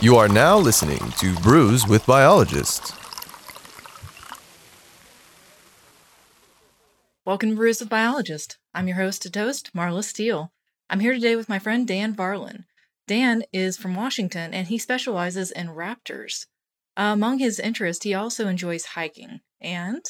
[0.00, 2.92] You are now listening to Brews with Biologists.
[7.24, 8.58] Welcome to Brews with Biologist.
[8.72, 10.52] I'm your host to toast, Marla Steele.
[10.88, 12.66] I'm here today with my friend Dan Varland.
[13.08, 16.46] Dan is from Washington and he specializes in raptors.
[16.96, 20.04] Uh, among his interests, he also enjoys hiking and.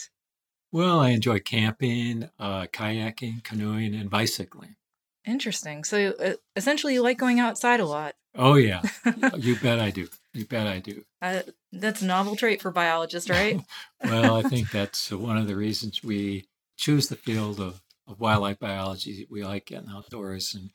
[0.71, 4.77] Well, I enjoy camping, uh, kayaking, canoeing, and bicycling.
[5.25, 5.85] Interesting.
[5.85, 8.17] So uh, essentially, you like going outside a lot.
[8.39, 8.83] Oh, yeah.
[9.37, 10.09] you bet I do.
[10.33, 11.05] You bet I do.
[11.21, 13.61] Uh, that's a novel trait for biologists, right?
[14.05, 18.61] well, I think that's one of the reasons we choose the field of, of wildlife
[18.61, 19.27] biology.
[19.29, 20.71] We like getting outdoors and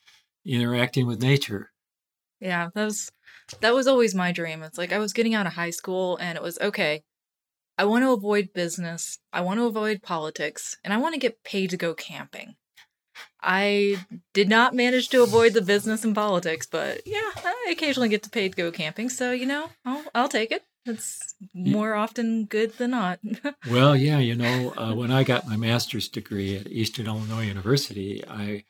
[0.46, 1.72] interacting with nature.
[2.42, 3.10] Yeah, that was
[3.62, 4.64] that was always my dream.
[4.64, 7.04] It's like I was getting out of high school and it was okay.
[7.78, 9.20] I want to avoid business.
[9.32, 12.56] I want to avoid politics, and I want to get paid to go camping.
[13.42, 13.98] I
[14.34, 18.30] did not manage to avoid the business and politics, but yeah, I occasionally get to
[18.30, 19.10] pay to go camping.
[19.10, 20.64] So you know, I'll I'll take it.
[20.86, 23.20] It's more often good than not.
[23.72, 28.24] well, yeah, you know, uh, when I got my master's degree at Eastern Illinois University,
[28.28, 28.66] I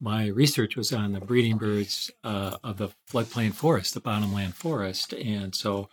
[0.00, 5.12] my research was on the breeding birds uh, of the floodplain forest, the bottomland forest,
[5.14, 5.88] and so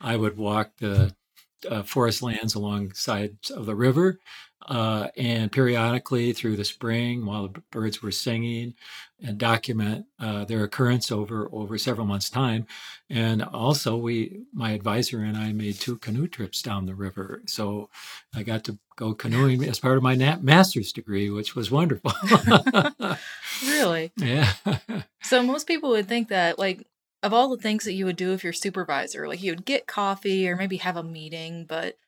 [0.00, 1.14] I would walk the
[1.68, 4.18] uh, forest lands alongside of the river
[4.66, 8.74] uh, and periodically through the spring while the birds were singing
[9.22, 12.66] and document uh, their occurrence over over several months time.
[13.08, 17.42] And also we my advisor and i made two canoe trips down the river.
[17.46, 17.90] So
[18.34, 22.12] i got to go canoeing as part of my master's degree which was wonderful.
[23.64, 24.12] Really?
[24.16, 24.52] Yeah.
[25.22, 26.86] So most people would think that like
[27.22, 29.88] of all the things that you would do if you're supervisor like you would get
[29.88, 31.98] coffee or maybe have a meeting but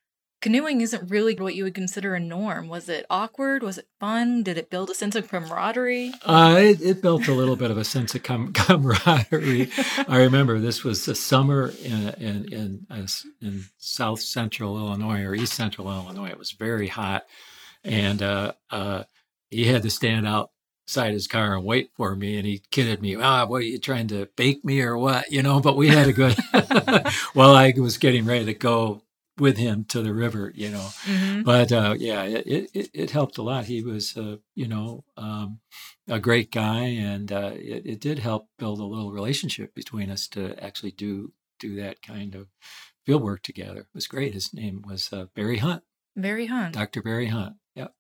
[0.40, 2.68] Canoeing isn't really what you would consider a norm.
[2.68, 3.64] Was it awkward?
[3.64, 4.44] Was it fun?
[4.44, 6.12] Did it build a sense of camaraderie?
[6.24, 9.68] Uh, it, it, built a little bit of a sense of com- camaraderie.
[10.06, 12.86] I remember this was the summer in in in,
[13.42, 16.30] in South Central Illinois or East Central Illinois.
[16.30, 17.24] It was very hot,
[17.82, 19.04] and uh, uh,
[19.50, 22.36] he had to stand outside his car and wait for me.
[22.36, 25.42] And he kidded me, "Ah, what are you trying to bake me or what?" You
[25.42, 25.58] know.
[25.58, 26.36] But we had a good.
[27.32, 29.02] while I was getting ready to go
[29.40, 30.88] with him to the river, you know.
[31.04, 31.42] Mm-hmm.
[31.42, 33.66] But uh, yeah, it, it, it helped a lot.
[33.66, 35.60] He was, uh, you know, um,
[36.08, 40.28] a great guy, and uh, it, it did help build a little relationship between us
[40.28, 42.48] to actually do do that kind of
[43.04, 43.80] field work together.
[43.80, 44.34] It was great.
[44.34, 45.82] His name was uh, Barry Hunt.
[46.16, 46.74] Barry Hunt.
[46.74, 47.02] Dr.
[47.02, 47.56] Barry Hunt.
[47.74, 47.92] Yep.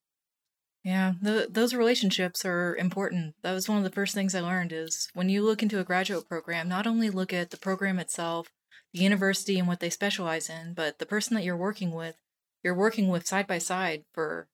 [0.84, 3.34] Yeah, the, those relationships are important.
[3.42, 5.84] That was one of the first things I learned is when you look into a
[5.84, 8.48] graduate program, not only look at the program itself,
[8.92, 12.16] the university and what they specialize in, but the person that you're working with,
[12.62, 14.48] you're working with side by side for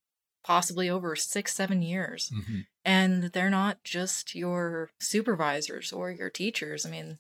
[0.44, 2.30] possibly over six, seven years.
[2.34, 2.60] Mm-hmm.
[2.84, 6.84] And they're not just your supervisors or your teachers.
[6.84, 7.18] I mean,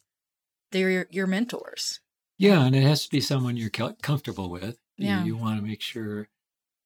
[0.70, 2.00] they're your, your mentors.
[2.36, 4.78] Yeah, and it has to be someone you're comfortable with.
[4.98, 5.20] Yeah.
[5.20, 6.28] You, you want to make sure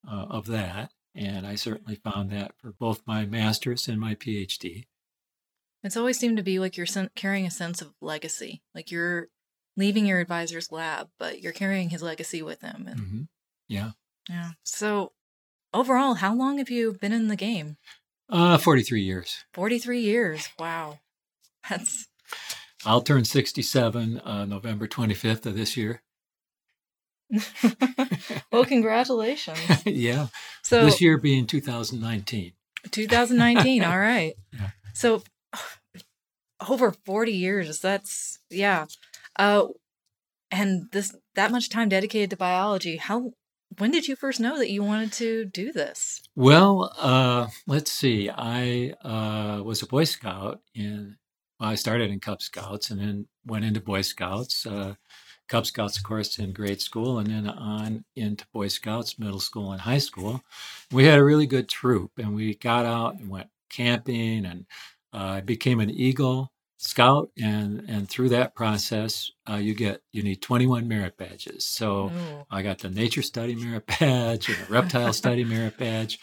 [0.09, 0.93] uh, of that.
[1.15, 4.87] And I certainly found that for both my master's and my PhD.
[5.83, 8.63] It's always seemed to be like you're carrying a sense of legacy.
[8.75, 9.29] Like you're
[9.79, 12.87] leaving your advisor's lab, but you're carrying his legacy with him.
[12.89, 13.23] And, mm-hmm.
[13.69, 13.93] Yeah.
[14.29, 14.51] Yeah.
[14.65, 15.13] So,
[15.73, 17.77] overall, how long have you been in the game?
[18.29, 19.45] Uh, 43 years.
[19.55, 20.49] 43 years.
[20.59, 20.99] Wow.
[21.71, 22.09] That's.
[22.85, 26.03] I'll turn 67 uh, November 25th of this year.
[28.53, 29.59] well, congratulations.
[29.87, 30.29] yeah.
[30.63, 32.53] So this year being 2019.
[32.91, 33.85] 2019.
[33.85, 34.35] all right.
[34.53, 34.71] Yeah.
[34.95, 35.23] So
[36.69, 37.81] over 40 years.
[37.81, 38.87] That's yeah.
[39.39, 39.69] Uh,
[40.51, 42.97] and this that much time dedicated to biology.
[42.97, 43.33] How
[43.77, 46.23] when did you first know that you wanted to do this?
[46.35, 48.31] Well, uh, let's see.
[48.31, 51.17] I uh, was a Boy Scout in.
[51.61, 54.65] Well, I started in Cub Scouts and then went into Boy Scouts.
[54.65, 54.95] Uh,
[55.49, 59.73] Cub Scouts, of course, in grade school, and then on into Boy Scouts, middle school,
[59.73, 60.43] and high school.
[60.93, 64.67] We had a really good troop, and we got out and went camping, and
[65.13, 70.23] uh, I became an Eagle scout and and through that process uh, you get you
[70.23, 71.67] need 21 merit badges.
[71.67, 72.11] So
[72.51, 76.19] i got the nature study merit badge and the reptile study merit badge.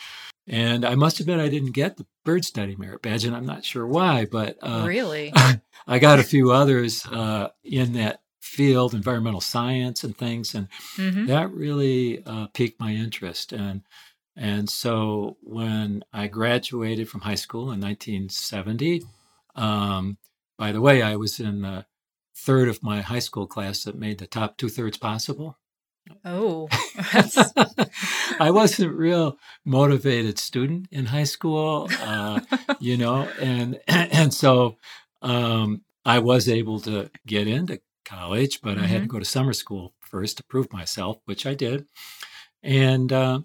[0.48, 3.66] And i must admit i didn't get the bird study merit badge and i'm not
[3.66, 5.34] sure why but uh, really?
[5.88, 11.26] I got a few others uh, in that field environmental science and things and mm-hmm.
[11.26, 13.52] that really uh, piqued my interest.
[13.52, 13.82] And
[14.38, 19.04] and so when i graduated from high school in 1970
[19.56, 20.18] um,
[20.58, 21.86] by the way, I was in the
[22.36, 25.58] third of my high school class that made the top two thirds possible.
[26.24, 26.68] Oh,
[28.40, 32.42] I wasn't a real motivated student in high school, uh,
[32.80, 34.78] you know, and and so
[35.24, 39.54] um, I was able to get into college, but I had to go to summer
[39.54, 41.88] school first to prove myself, which I did.
[42.62, 43.40] And uh,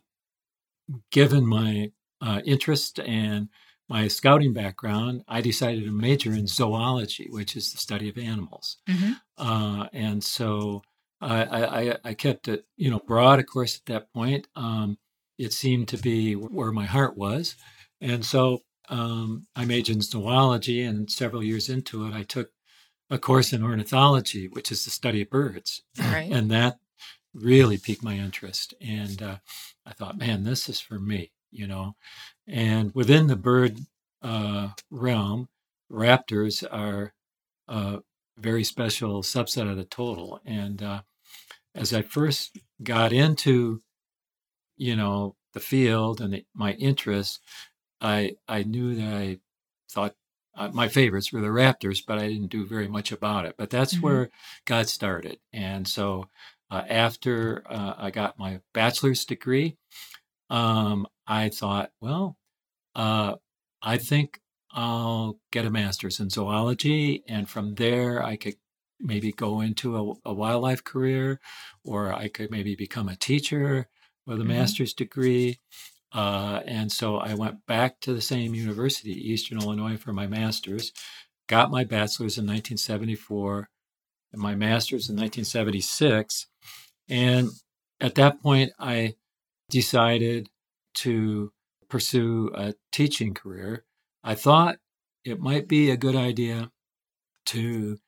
[1.10, 3.48] given my uh, interest and
[3.90, 8.78] my scouting background, I decided to major in zoology, which is the study of animals.
[8.88, 10.82] hmm Uh, and so
[11.22, 14.48] I, I, I- I kept it, you know, broad, of course, at that point.
[14.56, 14.98] Um,
[15.38, 17.56] it seemed to be where my heart was.
[18.00, 22.50] And so um, I majored in zoology, and several years into it, I took
[23.10, 25.82] a course in ornithology, which is the study of birds.
[25.98, 26.30] Right.
[26.32, 26.78] And that
[27.34, 28.74] really piqued my interest.
[28.80, 29.38] And uh,
[29.86, 31.96] I thought, man, this is for me, you know.
[32.50, 33.78] And within the bird
[34.22, 35.48] uh, realm,
[35.90, 37.14] raptors are
[37.68, 38.00] a
[38.38, 40.40] very special subset of the total.
[40.44, 41.02] And uh,
[41.74, 43.82] as I first got into,
[44.76, 47.40] you know, the field and the, my interest,
[48.00, 49.38] I I knew that I
[49.90, 50.14] thought
[50.56, 53.56] uh, my favorites were the raptors, but I didn't do very much about it.
[53.58, 54.02] But that's Mhm.
[54.02, 54.30] where
[54.66, 55.38] God started.
[55.52, 56.28] And so
[56.70, 59.76] uh, after uh, I got my bachelor's degree,
[60.50, 62.36] um, I thought, well,
[62.94, 63.36] uh,
[63.82, 64.40] I think
[64.72, 68.56] I'll get a master's in zoology, and from there I could
[69.00, 71.40] maybe go into a, a wildlife career,
[71.84, 73.88] or I could maybe become a teacher
[74.26, 74.48] with a Mhm.
[74.48, 75.58] master's degree.
[76.12, 80.92] Uh, and so I went back to the same university, Eastern Illinois, for my master's.
[81.48, 83.68] Got my bachelor's in 1974,
[84.32, 86.46] and my master's in 1976.
[87.08, 87.50] And
[88.00, 89.14] at that point, I
[89.70, 90.50] decided
[90.94, 91.52] to
[91.90, 93.84] pursue a teaching career.
[94.24, 94.76] I thought
[95.24, 96.70] it might be a good idea
[97.46, 97.98] to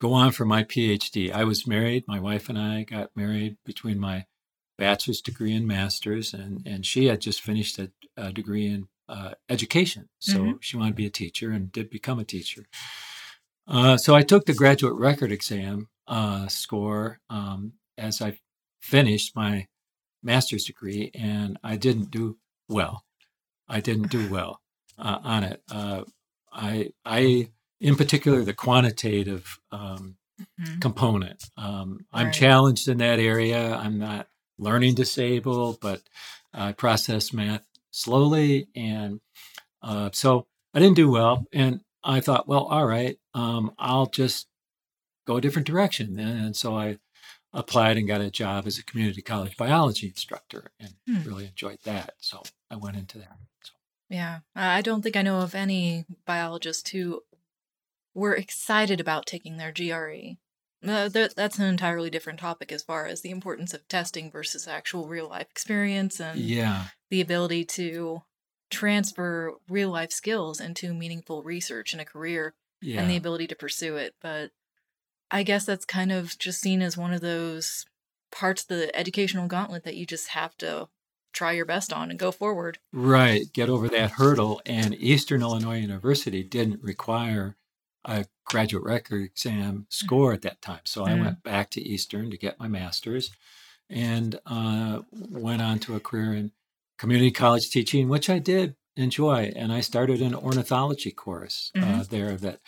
[0.00, 1.32] go on for my PhD.
[1.32, 2.04] I was married.
[2.06, 4.26] My wife and I got married between my
[4.76, 9.32] bachelor's degree and master's, and, and she had just finished a, a degree in uh,
[9.48, 10.08] education.
[10.18, 10.62] So Mhm.
[10.62, 12.66] she wanted to be a teacher and did become a teacher.
[13.66, 18.38] Uh, so I took the graduate record exam uh, score um, as I
[18.80, 19.66] finished my
[20.22, 22.38] master's degree, and I didn't do
[22.68, 23.04] well.
[23.68, 24.60] I didn't do well
[24.98, 25.62] uh, on it.
[25.70, 26.04] Uh,
[26.52, 27.50] I, I,
[27.80, 30.16] in particular, the quantitative um,
[30.60, 30.80] Mhm.
[30.80, 31.44] component.
[31.56, 32.34] Um, I'm Right.
[32.34, 33.74] challenged in that area.
[33.74, 34.28] I'm not
[34.58, 36.02] learning disabled, but
[36.52, 39.20] I process math slowly, and
[39.82, 41.46] uh, so I didn't do well.
[41.52, 44.46] And I thought, well, all right, um, I'll just
[45.26, 46.18] go a different direction.
[46.18, 46.98] And, and so I
[47.52, 51.22] applied and got a job as a community college biology instructor, and Hmm.
[51.28, 52.14] really enjoyed that.
[52.18, 53.36] So I went into that.
[54.08, 57.22] Yeah, I don't think I know of any biologists who
[58.14, 60.38] were excited about taking their GRE.
[60.82, 64.66] Uh, that- that's an entirely different topic as far as the importance of testing versus
[64.68, 68.22] actual real life experience and yeah, the ability to
[68.70, 73.56] transfer real life skills into meaningful research and a career yeah, and the ability to
[73.56, 74.14] pursue it.
[74.20, 74.52] But
[75.30, 77.84] I guess that's kind of just seen as one of those
[78.30, 80.88] parts of the educational gauntlet that you just have to
[81.38, 82.78] try your best on and go forward.
[82.92, 84.60] Right, get over that hurdle.
[84.66, 87.56] And Eastern Illinois University didn't require
[88.04, 90.80] a graduate record exam score at that time.
[90.84, 91.20] So I Mhm.
[91.20, 93.30] went back to Eastern to get my master's
[93.88, 96.52] and uh, went on to a career in
[96.98, 99.52] community college teaching, which I did enjoy.
[99.54, 102.60] And I started an ornithology course uh, there that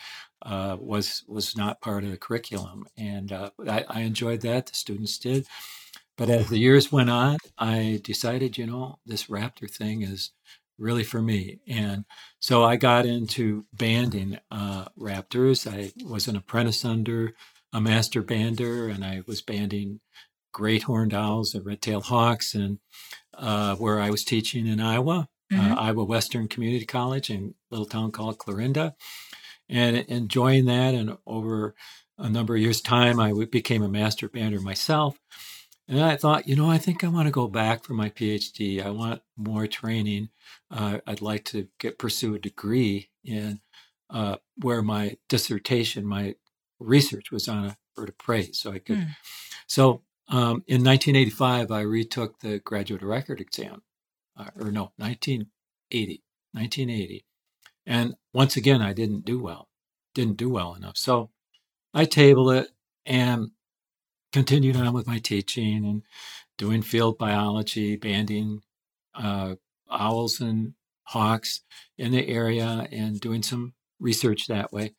[0.43, 4.67] uh, was was not part of the curriculum, and uh, I, I enjoyed that.
[4.67, 5.45] The students did.
[6.17, 10.31] But as the years went on, I decided, you know, this raptor thing is
[10.77, 11.59] really for me.
[11.67, 12.05] And
[12.39, 15.71] so I got into banding uh, raptors.
[15.71, 17.33] I was an apprentice under
[17.73, 19.99] a master bander, and I was banding
[20.53, 22.79] great horned owls and red tailed hawks, and
[23.33, 25.71] uh, where I was teaching in Iowa, Mhm.
[25.71, 28.95] uh, Iowa Western Community College in a little town called Clarinda,
[29.69, 30.93] and enjoying that.
[30.93, 31.75] And over
[32.17, 35.17] a number of years' time, I became a master bander myself.
[35.91, 38.81] And I thought, you know, I think I want to go back for my PhD.
[38.81, 40.29] I want more training.
[40.71, 43.59] Uh, I'd like to get pursue a degree in
[44.09, 46.35] uh, where my dissertation, my
[46.79, 48.53] research was on a bird of prey.
[48.53, 48.99] So I could.
[48.99, 49.09] Hmm.
[49.67, 53.81] So um, in 1985, I retook the graduate record exam,
[54.37, 57.25] uh, or no, 1980, 1980,
[57.85, 59.67] and once again, I didn't do well.
[60.15, 60.95] Didn't do well enough.
[60.95, 61.31] So
[61.93, 62.69] I tabled it
[63.05, 63.51] and
[64.31, 66.03] continued on with my teaching and
[66.57, 68.61] doing field biology, banding
[69.15, 69.55] uh,
[69.89, 70.73] owls and
[71.03, 71.61] hawks
[71.97, 74.93] in the area and doing some research that way.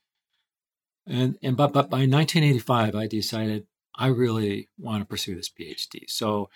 [1.06, 6.08] And, and but, but by 1985, I decided I really want to pursue this PhD.
[6.08, 6.48] So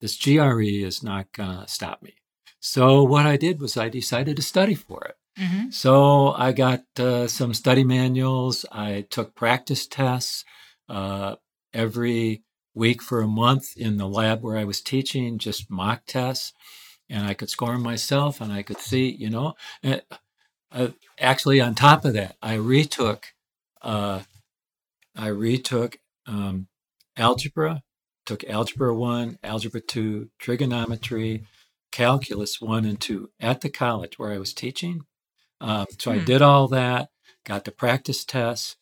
[0.00, 2.14] this GRE is not going to stop me.
[2.60, 5.16] So what I did was I decided to study for it.
[5.40, 5.70] Mm-hmm.
[5.70, 8.66] So I got uh, some study manuals.
[8.72, 10.44] I took practice tests.
[10.88, 11.36] uh,
[11.74, 12.42] every
[12.74, 16.52] week for a month in the lab where I was teaching, just mock tests,
[17.08, 19.54] and I could score them myself, and I could see, you know.
[19.82, 20.02] And,
[20.72, 23.28] uh, actually, on top of that, I retook,
[23.82, 24.22] uh,
[25.16, 26.68] I retook um,
[27.16, 27.82] algebra,
[28.26, 31.44] took algebra one, algebra two, trigonometry,
[31.92, 35.02] calculus one and two at the college where I was teaching.
[35.60, 36.24] Um, so I Hmm.
[36.24, 37.10] did all that,
[37.44, 38.76] got the practice tests,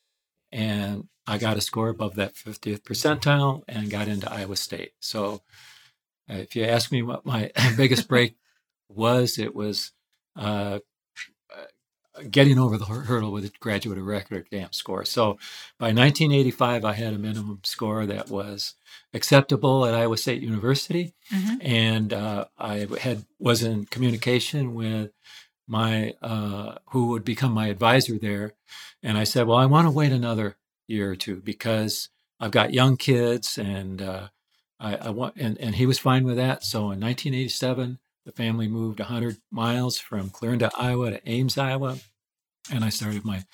[0.52, 4.92] and I got a score above that 50th percentile and got into Iowa State.
[5.00, 5.42] So
[6.30, 8.36] uh, if you ask me what my biggest break
[8.88, 9.92] was, it was
[10.36, 10.78] uh,
[11.54, 15.04] uh, getting over the hurdle with a graduate of record exam score.
[15.04, 15.38] So
[15.78, 18.74] by 1985, I had a minimum score that was
[19.12, 21.58] acceptable at Iowa State University Mhm.
[21.60, 25.10] and uh, I had was in communication with
[25.66, 28.54] my uh, who would become my advisor there,
[29.02, 30.56] and I said, "Well, I want to wait another
[30.88, 32.08] year or two because
[32.40, 34.28] I've got young kids, and uh,
[34.80, 36.64] I, I want." And, and he was fine with that.
[36.64, 41.98] So in 1987, the family moved 100 miles from Clarinda, Iowa, to Ames, Iowa,
[42.72, 43.44] and I started my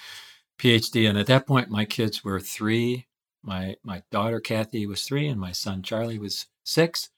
[0.58, 1.08] PhD.
[1.08, 3.06] And at that point, my kids were three.
[3.42, 7.08] My my daughter Kathy was three, and my son Charlie was six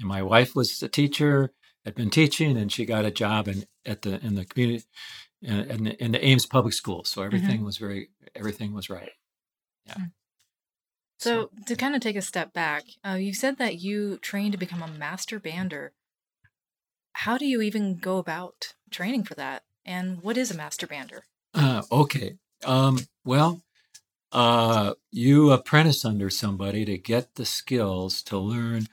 [0.00, 1.52] and my wife was a teacher
[1.84, 4.84] had been teaching and she got a job in at the in the community
[5.42, 9.12] in, in, the, in the ames public school so everything was very everything was right
[9.86, 10.12] yeah Mm.
[11.18, 14.58] So, to kind of take a step back, uh, you said that you trained to
[14.58, 15.90] become a master bander.
[17.12, 19.64] How do you even go about training for that?
[19.84, 21.20] And what is a master bander?
[21.54, 23.62] uh, okay um, well
[24.32, 28.86] uh, you apprentice under somebody to get the skills to learn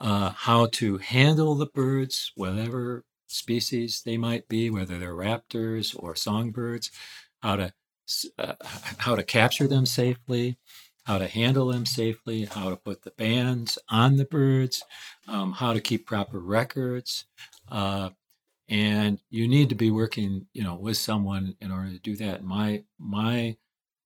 [0.00, 6.14] uh, how to handle the birds whatever species they might be whether they're raptors or
[6.16, 6.90] songbirds
[7.42, 7.72] how to
[8.38, 8.54] uh,
[8.98, 10.56] how to capture them safely
[11.04, 14.84] how to handle them safely how to put the bands on the birds
[15.28, 17.24] um, how to keep proper records
[17.70, 18.10] uh,
[18.68, 22.42] and you need to be working you know with someone in order to do that.
[22.42, 23.56] My my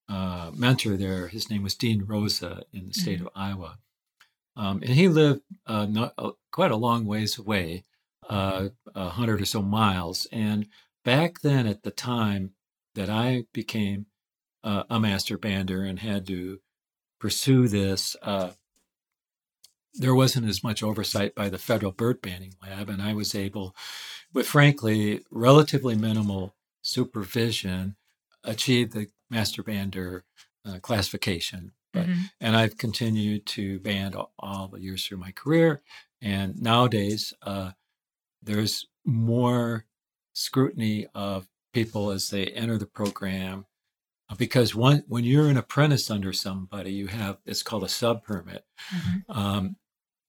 [0.09, 3.79] uh, mentor there his name was dean rosa in the state of iowa
[4.57, 7.83] um, and he lived uh, not, uh, quite a long ways away
[8.29, 10.69] uh, a hundred or so miles and
[11.05, 12.53] back then at the time
[12.97, 14.07] that i became
[14.65, 16.61] uh, a master bander and had to
[17.21, 18.53] pursue this uh,
[19.95, 23.75] there wasn't as much oversight by the federal bird banding lab and i was able
[24.33, 27.97] with frankly relatively minimal supervision
[28.45, 30.23] achieve the master bander
[30.67, 32.31] uh, classification but Mhm.
[32.43, 35.83] and I've continued to band all, all the years through my career.
[36.21, 37.73] And nowadays, uh,
[38.43, 39.87] there's more
[40.35, 43.67] scrutiny of people as they enter the program
[44.31, 48.25] uh, because one, when you're an apprentice under somebody, you have it's called a sub
[48.25, 48.65] permit.
[48.95, 49.23] Mhm.
[49.29, 49.77] Um,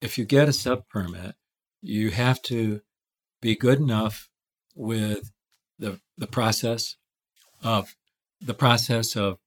[0.01, 1.35] if you get a sub permit,
[1.81, 2.81] you have to
[3.41, 4.29] be good enough
[4.75, 5.31] with
[5.79, 6.97] the the process
[7.63, 7.95] of
[8.41, 9.39] the process of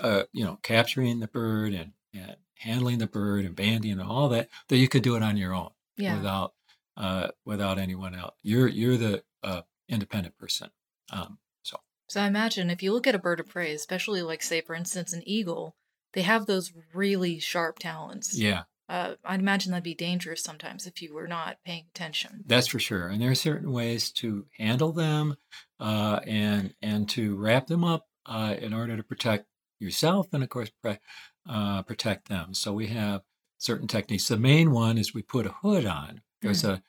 [0.00, 4.28] uh, you know capturing the bird and, and handling the bird and banding and all
[4.30, 6.16] that that you could do it on your own Yeah.
[6.16, 6.54] without
[6.96, 8.34] uh, without anyone else.
[8.42, 10.70] You're you're the uh, independent person.
[11.10, 14.42] Um, so So I imagine if you look at a bird of prey, especially like
[14.42, 15.76] say for instance an eagle,
[16.12, 18.36] they have those really sharp talons.
[18.38, 22.44] yeah, Uh, I'd imagine that'd be dangerous sometimes if you were not paying attention.
[22.46, 23.08] that's for sure.
[23.08, 25.36] And there are certain ways to handle them
[25.80, 29.46] uh, and and to wrap them up uh, in order to protect
[29.80, 30.98] yourself and of course pre-
[31.48, 32.54] uh, protect them.
[32.54, 33.22] So we have
[33.58, 34.28] certain techniques.
[34.28, 36.22] The main one is we put a hood on.
[36.42, 36.82] There's a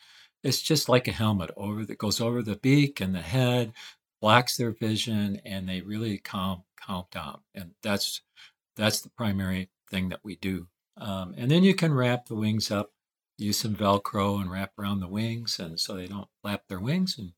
[0.44, 3.74] it's just like a helmet over that goes over the beak and the head,
[4.22, 7.40] blocks their vision, and they really calm calm down.
[7.56, 8.22] And that's
[8.76, 10.68] that's the primary thing that we do.
[10.98, 12.92] Um, and then you can wrap the wings up,
[13.38, 17.18] use some Velcro and wrap around the wings, and so they don't flap their wings.
[17.18, 17.34] And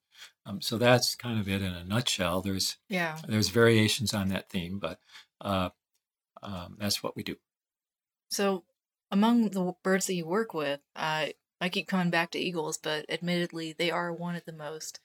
[0.46, 2.42] um, so that's kind of it in a nutshell.
[2.42, 3.18] There's Yeah.
[3.28, 5.00] there's variations on that theme, but
[5.42, 5.70] uh,
[6.42, 7.38] um, that's what we do.
[8.30, 8.64] So
[9.12, 13.06] among the birds that you work with, I I keep coming back to eagles, but
[13.10, 15.00] admittedly they are one of the most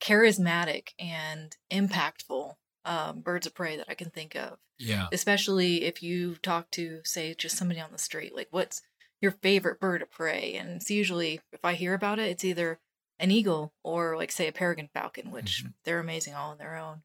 [0.00, 4.58] charismatic and impactful um, birds of prey that I can think of.
[4.78, 5.06] Yeah.
[5.10, 8.82] Especially if you talk to, say, just somebody on the street, like what's
[9.20, 10.54] your favorite bird of prey?
[10.54, 12.78] And it's usually, if I hear about it, it's either
[13.18, 17.02] an eagle or, like, say, a peregrine falcon, which they're amazing all on their own.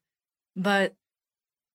[0.54, 0.94] But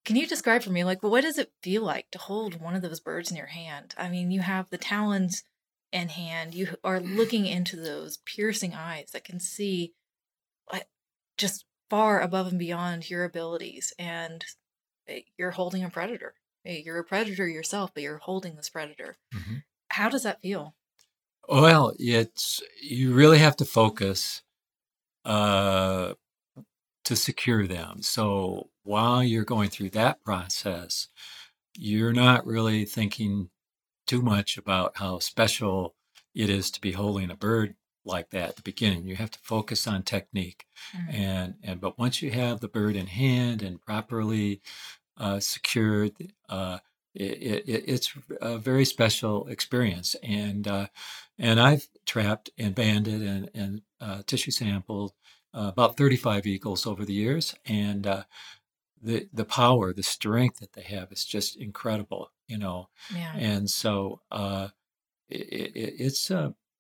[0.05, 2.83] can you describe for me, like, what does it feel like to hold one of
[2.83, 3.95] those birds in your hand?
[3.97, 5.43] I mean, you have the talons
[5.91, 9.93] in hand, you are looking into those piercing eyes that can see
[11.38, 14.44] just far above and beyond your abilities, and
[15.08, 16.36] eh, you're holding a predator.
[16.65, 19.17] You're a predator yourself, but you're holding this predator.
[19.34, 19.63] Mhm.
[19.89, 20.75] How does that feel?
[21.48, 24.41] Well, it's you really have to focus
[25.25, 26.13] uh,
[27.06, 28.01] to secure them.
[28.01, 31.10] So while you're going through that process,
[31.75, 33.50] you're not really thinking
[34.08, 35.96] too much about how special
[36.36, 37.75] it is to be holding a bird
[38.07, 39.05] like that at the beginning.
[39.05, 41.13] You have to focus on technique, Mhm.
[41.13, 44.61] and and but once you have the bird in hand and properly
[45.17, 46.13] uh, secured,
[46.49, 46.79] uh,
[47.15, 50.15] it, it, it's a very special experience.
[50.23, 50.87] And uh,
[51.39, 55.13] and I've trapped and banded and and uh, tissue sampled
[55.53, 58.23] uh, about 35 eagles over the years, and uh,
[59.01, 62.31] the the power, the strength that they have is just incredible.
[62.47, 63.33] You know, Yeah.
[63.35, 64.69] and so uh,
[65.29, 66.31] it, it, it's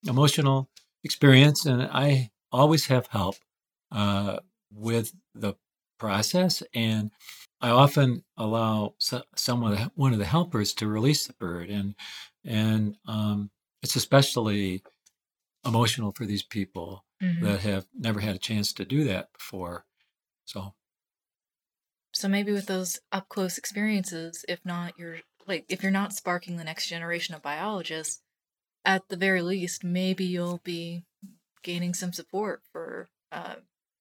[0.07, 0.69] emotional
[1.07, 3.35] experience, and I always have help
[3.91, 4.39] uh,
[4.71, 5.55] with the
[5.99, 7.11] process, and
[7.61, 11.95] I often allow so, someone, one of the helpers, to release the bird, and
[12.45, 13.51] and um,
[13.83, 14.83] it's especially
[15.65, 17.37] emotional for these people Mhm.
[17.41, 19.85] that have never had a chance to do that before.
[20.45, 20.75] So
[22.13, 26.57] So maybe with those up close experiences, if not you're like if you're not sparking
[26.57, 28.21] the next generation of biologists,
[28.87, 31.03] at the very least, maybe you'll be
[31.61, 33.55] gaining some support for uh,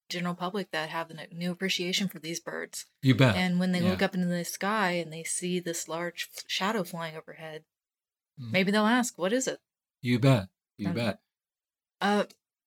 [0.09, 2.85] general public that have a new appreciation for these birds.
[3.01, 3.35] you bet.
[3.35, 7.15] And when they look up into the sky and they see this large shadow flying
[7.17, 7.65] overhead,
[8.39, 8.51] Mm.
[8.51, 9.59] maybe they'll ask, "What is it?"
[10.01, 10.47] you bet.
[10.77, 10.95] You Okay.
[10.95, 11.19] bet.
[11.99, 12.25] Uh,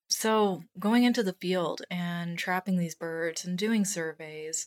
[0.08, 4.66] so going into the field and trapping these birds and doing surveys,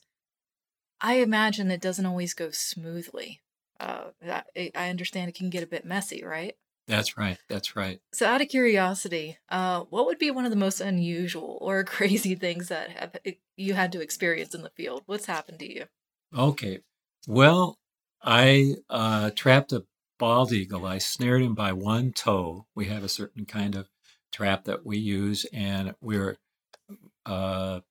[1.01, 3.41] I imagine it doesn't always go smoothly.
[3.79, 6.55] Uh, I I understand it can get a bit messy, right?
[6.87, 7.37] That's right.
[7.47, 7.99] That's right.
[8.13, 12.35] So, out of curiosity, uh, what would be one of the most unusual or crazy
[12.35, 15.03] things that have, eh, you had to experience in the field?
[15.05, 15.85] What's happened to you?
[16.37, 16.79] Okay.
[17.27, 17.77] Well,
[18.21, 19.85] I uh, trapped a
[20.19, 20.85] bald eagle.
[20.85, 22.65] I snared him by one toe.
[22.75, 23.87] We have a certain kind of
[24.31, 26.37] trap that we use, and we're
[27.25, 27.81] uh,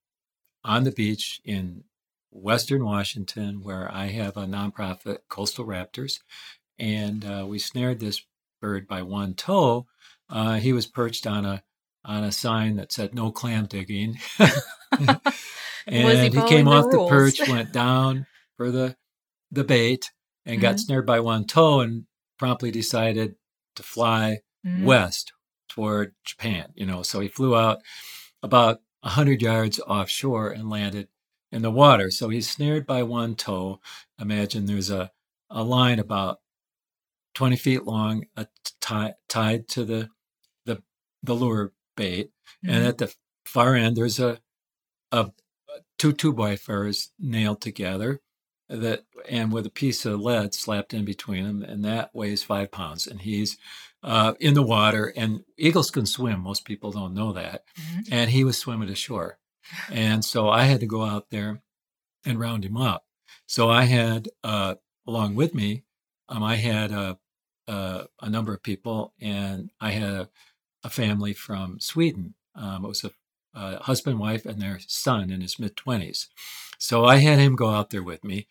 [0.64, 1.84] on the beach in
[2.30, 6.20] Western Washington, where I have a nonprofit, Coastal Raptors,
[6.78, 8.22] and uh, we snared this
[8.62, 9.86] bird by one toe.
[10.30, 11.62] Uh, he was perched on a
[12.04, 14.18] on a sign that said "No clam digging,"
[14.98, 15.20] and
[15.86, 18.96] he, following came the off the perch, went down for the
[19.50, 20.10] the bait,
[20.46, 20.80] and got Mhm.
[20.80, 22.06] snared by one toe, and
[22.38, 23.34] promptly decided
[23.76, 24.84] to fly Mhm.
[24.84, 25.32] west
[25.68, 26.72] toward Japan.
[26.74, 27.80] You know, so he flew out
[28.42, 31.08] about a hundred yards offshore and landed
[31.50, 32.10] in the water.
[32.10, 33.80] So he's snared by one toe.
[34.18, 35.10] Imagine there's a
[35.50, 36.40] a line about
[37.34, 38.44] twenty feet long, uh,
[38.80, 40.10] ti- tied to the
[40.66, 40.82] the
[41.22, 42.30] the lure bait,
[42.64, 42.88] and Mhm.
[42.88, 43.14] at the
[43.44, 44.40] far end there's a
[45.12, 45.30] a
[45.98, 48.20] two two by fours nailed together
[48.68, 52.70] that and with a piece of lead slapped in between them and that weighs five
[52.72, 53.06] pounds.
[53.06, 53.58] And he's
[54.02, 57.64] uh, in the water and eagles can swim most people don't know that.
[57.78, 58.08] Mhm.
[58.12, 59.38] and he was swimming ashore.
[59.90, 61.62] And so i had to go out there
[62.24, 63.04] and round him up.
[63.46, 65.84] So i had uh, along with me
[66.32, 67.18] um, i had a,
[67.68, 70.28] a, a number of people and i had a,
[70.84, 73.10] a family from sweden um, it was a
[73.54, 76.28] uh, husband, wife, and their son in his mid 20s.
[76.78, 78.46] So I had him go out there with me,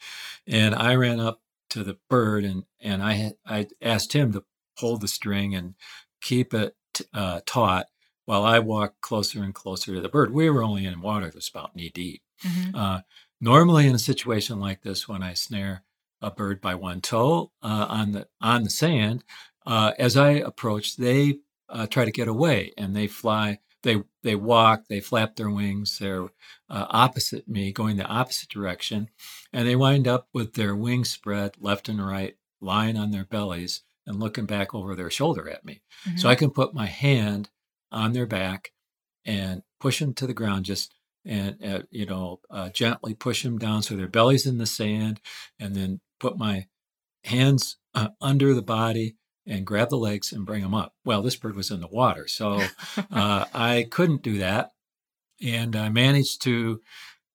[0.48, 1.42] and I ran up
[1.72, 4.44] to the bird and and I had, I asked him to
[4.78, 5.76] hold the string and
[6.22, 6.76] keep it
[7.14, 7.88] uh, taut
[8.26, 10.34] while I walked closer and closer to the bird.
[10.34, 12.22] We were only in water that was about knee deep.
[12.44, 12.76] Mhm.
[12.76, 13.02] Uh,
[13.40, 15.84] normally, in a situation like this, when I snare
[16.22, 19.24] a bird by one toe uh, on the on the sand,
[19.66, 23.60] uh, as I approach, they uh, try to get away and they fly.
[23.84, 24.84] They they walk.
[24.88, 25.98] They flap their wings.
[25.98, 26.26] They're
[26.70, 29.10] uh, opposite me, going the opposite direction,
[29.52, 33.82] and they wind up with their wings spread left and right, lying on their bellies
[34.06, 35.82] and looking back over their shoulder at me.
[36.18, 36.32] So Mhm.
[36.32, 37.50] I can put my hand
[37.92, 38.72] on their back
[39.26, 40.94] and push them to the ground, just
[41.26, 45.20] and uh, you know uh, gently push them down so their belly's in the sand,
[45.60, 46.68] and then put my
[47.24, 49.16] hands uh, under the body
[49.48, 50.94] and grab the legs and bring them up.
[51.04, 52.62] Well, this bird was in the water, so
[53.12, 54.72] uh, I couldn't do that,
[55.44, 56.82] and I managed to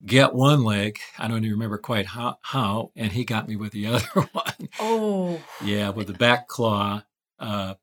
[0.05, 0.99] get one leg.
[1.19, 4.69] I don't even remember quite how, how and he got me with the other one.
[4.79, 7.03] oh, Yeah, with the back claw.
[7.39, 7.75] Uh,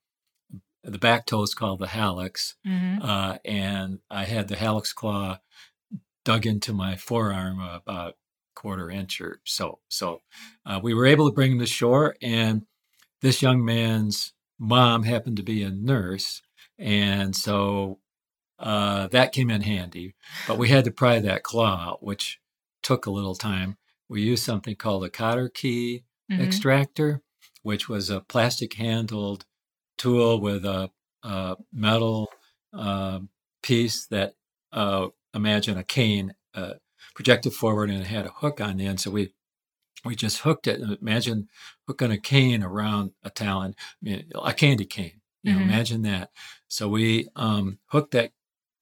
[0.84, 3.04] the back toe is called the hallux, Mhm.
[3.04, 5.40] uh, and I had the hallux claw
[6.26, 8.16] dug into my forearm about
[8.56, 9.80] quarter inch or so.
[9.90, 10.22] So
[10.66, 12.66] uh, we were able to bring him to shore, and
[13.22, 16.42] this young man's mom happened to be a nurse,
[16.78, 18.00] and so
[18.60, 20.16] uh, that came in handy.
[20.48, 22.40] But we had to pry that claw out, which
[22.82, 23.78] took a little time.
[24.10, 26.42] We used something called a cotter key Mhm.
[26.42, 27.22] extractor,
[27.64, 29.46] which was a plastic handled
[29.98, 30.90] tool with a,
[31.24, 32.30] a metal
[32.74, 33.20] uh,
[33.62, 34.36] piece that
[34.72, 36.74] uh, imagine a cane uh,
[37.16, 39.00] projected forward and it had a hook on the end.
[39.00, 39.34] So we
[40.06, 40.82] we just hooked it.
[41.02, 41.48] Imagine
[41.88, 45.22] hooking a cane around a talon, I mean, a candy cane.
[45.44, 45.64] You know, Mhm.
[45.64, 46.32] imagine that.
[46.68, 48.32] So we um, hooked that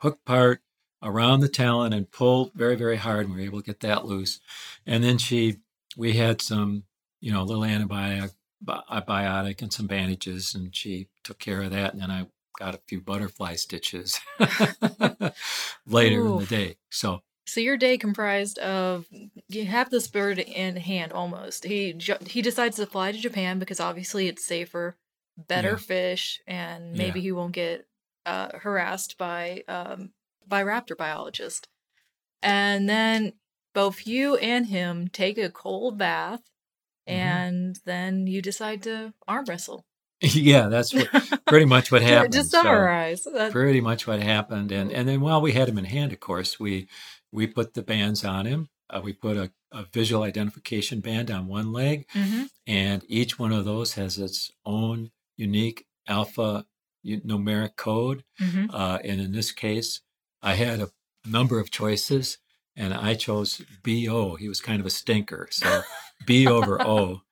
[0.02, 0.62] hook part
[1.04, 3.26] around the talon and pulled very, very hard.
[3.28, 4.40] And we were able to get that loose.
[4.86, 5.58] And then she,
[5.96, 6.84] we had some,
[7.20, 11.94] you know, little antibiotic, bi- biotic and some bandages, and she took care of that.
[11.94, 14.20] And then I got a few butterfly stitches
[15.86, 16.78] later in the day.
[16.90, 19.08] So So your day comprised of
[19.48, 21.66] you have this bird in hand almost.
[21.66, 24.98] He he decides to fly to Japan because obviously it's safer,
[25.38, 25.78] better Yeah.
[25.78, 27.88] fish, and maybe he won't get
[28.26, 30.14] uh, harassed by um,
[30.48, 31.68] by raptor biologist.
[32.44, 33.34] And then
[33.74, 36.42] both you and him take a cold bath,
[37.08, 37.14] Mhm.
[37.16, 39.86] and then you decide to arm wrestle.
[40.52, 41.08] yeah, that's what,
[41.48, 42.34] pretty much what happened.
[42.34, 43.24] Just summarize.
[43.24, 46.20] That- pretty much what happened and and then while we had him in hand of
[46.20, 46.88] course we
[47.32, 51.48] we put the bands on him uh, we put a, a visual identification band on
[51.48, 52.50] one leg Mhm.
[52.68, 56.66] and each one of those has its own unique alpha
[57.06, 58.70] numeric code Mhm.
[58.74, 60.02] uh, and in this case
[60.42, 60.90] i had a
[61.26, 62.38] number of choices
[62.76, 65.82] and i chose bo he was kind of a stinker so
[66.26, 67.22] b over o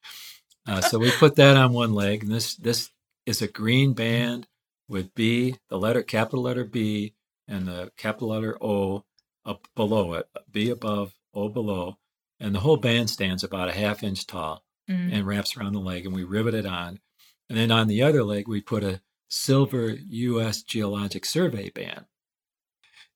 [0.70, 2.90] uh, so we put that on one leg and this this
[3.26, 4.48] is a green band
[4.88, 7.14] with B, the letter capital letter B,
[7.48, 9.04] and the capital letter O
[9.46, 11.98] up below it, B above, O below,
[12.40, 15.14] and the whole band stands about a half inch tall Mhm.
[15.14, 17.00] and wraps around the leg, and we rivet it on.
[17.48, 20.64] And then on the other leg, we put a silver U.S.
[20.64, 22.06] Geologic Survey band,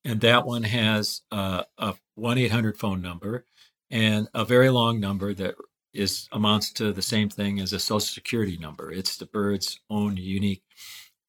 [0.05, 3.45] and that one has uh, a one eight hundred phone number
[3.89, 5.55] and a very long number that
[5.93, 8.91] is amounts to the same thing as a social security number.
[8.91, 10.63] It's the bird's own unique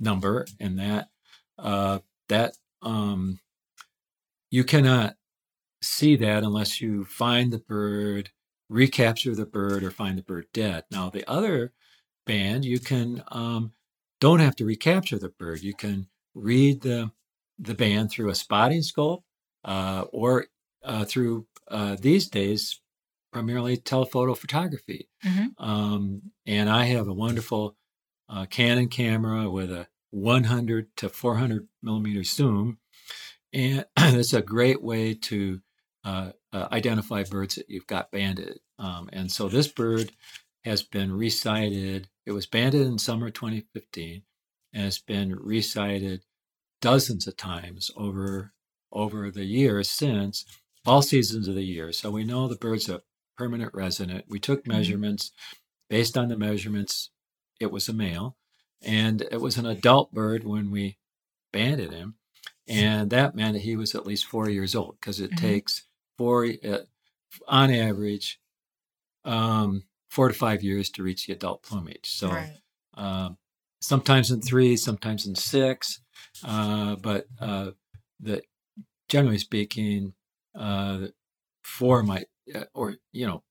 [0.00, 1.09] number, and that
[1.59, 1.98] uh,
[2.29, 3.40] that um,
[4.50, 5.16] you cannot
[5.83, 8.31] see that unless you find the bird,
[8.68, 10.85] recapture the bird, or find the bird dead.
[10.90, 11.72] Now the other
[12.27, 13.72] band, you can um,
[14.20, 15.61] don't have to recapture the bird.
[15.62, 17.11] You can read the
[17.59, 19.24] the band through a spotting scope
[19.64, 20.46] uh, or
[20.83, 22.81] uh, through uh, these days
[23.35, 25.09] primarily telephoto photography.
[25.25, 25.49] Mhm.
[25.59, 27.77] Um, and I have a wonderful
[28.29, 32.79] uh, Canon camera with a 100 to 400 millimeter zoom.
[33.53, 35.61] And it's a great way to
[36.05, 38.61] uh, uh, identify birds that you've got banded.
[38.79, 40.12] Um, and so this bird
[40.62, 42.09] has been resighted.
[42.27, 44.23] It was banded in summer 2015
[44.73, 46.23] and it's been resighted
[46.81, 48.53] dozens of times over
[48.92, 50.44] over the years since
[50.87, 51.92] all seasons of the year.
[51.92, 53.03] So we know the bird's a
[53.37, 54.25] permanent resident.
[54.29, 54.68] We took Mhm.
[54.68, 55.33] measurements.
[55.90, 57.11] Based on the measurements,
[57.61, 58.37] it was a male,
[58.81, 60.99] and it was an adult bird when we
[61.53, 62.16] banded him,
[62.66, 65.37] and that meant that he was at least four years old because it Mhm.
[65.37, 66.85] takes four, uh,
[67.47, 68.40] on average,
[69.25, 72.11] um, four to five years to reach the adult plumage.
[72.11, 72.61] So right.
[72.94, 73.38] um,
[73.81, 76.01] sometimes in three, sometimes in six,
[76.42, 77.73] uh, but uh,
[78.20, 78.42] the
[79.09, 80.14] generally speaking,
[80.55, 81.09] uh,
[81.62, 82.27] four might uh,
[82.74, 83.42] or you know,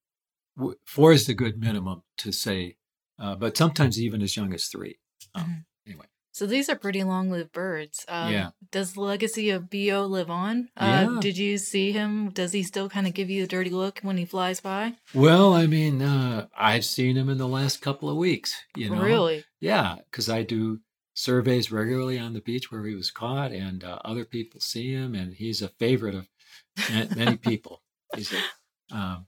[0.58, 2.78] w- four is the good minimum to say,
[3.20, 4.98] uh, but sometimes even as young as three.
[5.36, 5.66] Um, Mhm.
[5.86, 8.06] Anyway, So these are pretty long-lived birds.
[8.08, 8.50] Um, Yeah.
[8.72, 10.70] Does the legacy of Bo live on?
[10.76, 11.18] Uh, Yeah.
[11.22, 12.32] Did you see him?
[12.32, 14.96] Does he still kind of give you a dirty look when he flies by?
[15.14, 18.56] well, I mean, uh, I've seen him in the last couple of weeks.
[18.76, 19.44] You know, Really?
[19.60, 20.80] Yeah, because I do
[21.14, 25.14] surveys regularly on the beach where he was caught, and uh, other people see him,
[25.14, 26.28] and he's a favorite of
[27.16, 27.84] many people.
[28.16, 28.42] He's a,
[28.94, 29.28] um,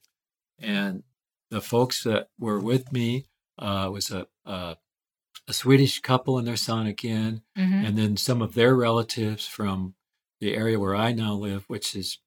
[0.60, 1.04] and
[1.52, 3.26] the folks that were with me
[3.60, 4.78] uh, was a, a
[5.48, 9.96] a Swedish couple and their son again, hmm and then some of their relatives from
[10.40, 12.20] the area where I now live, which is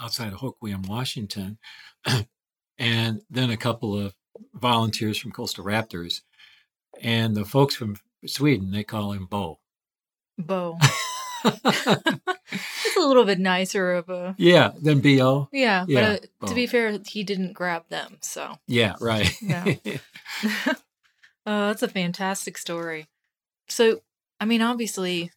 [0.00, 1.58] outside of Hoquiam, Washington,
[2.78, 4.14] and then a couple of
[4.54, 6.22] volunteers from Coastal Raptors,
[7.00, 9.58] and the folks from Sweden they call him Bo.
[10.38, 10.78] Bo.
[11.44, 14.34] It's a little bit nicer of a.
[14.38, 15.48] yeah, than Bo.
[15.52, 16.46] Yeah, Yeah, but uh, Bo.
[16.48, 18.18] to be fair, he didn't grab them.
[18.22, 19.30] So Yeah, right.
[19.42, 19.64] Yeah.
[20.66, 20.74] uh,
[21.44, 23.06] that's a fantastic story.
[23.68, 24.00] So,
[24.40, 25.30] I mean, obviously,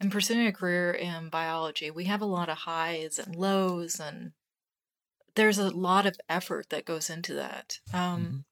[0.00, 4.32] in pursuing a career in biology, we have a lot of highs and lows, and
[5.34, 7.78] there's a lot of effort that goes into that.
[7.92, 8.44] Um, Mhm.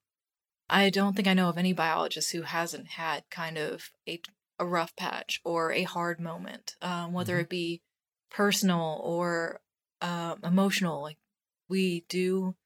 [0.68, 4.20] I don't think I know of any biologist who hasn't had kind of a,
[4.62, 7.40] a rough patch or a hard moment, um, whether Mhm.
[7.42, 7.82] it be
[8.30, 9.60] personal or
[10.00, 11.02] uh, emotional.
[11.02, 11.18] Like
[11.68, 12.56] we do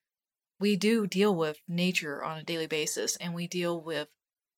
[0.59, 4.09] we do deal with nature on a daily basis and we deal with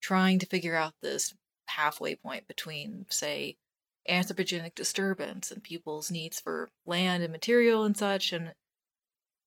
[0.01, 1.35] trying to figure out this
[1.67, 3.57] halfway point between, say,
[4.09, 8.33] anthropogenic disturbance and people's needs for land and material and such.
[8.33, 8.55] And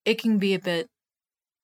[0.03, 0.89] it can be a bit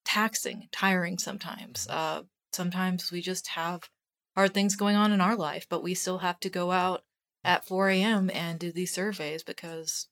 [0.05, 1.85] taxing, tiring sometimes.
[1.89, 3.89] Uh, sometimes we just have
[4.37, 7.03] hard things going on in our life, but we still have to go out
[7.43, 8.29] at 4 a.m.
[8.31, 10.09] and do these surveys because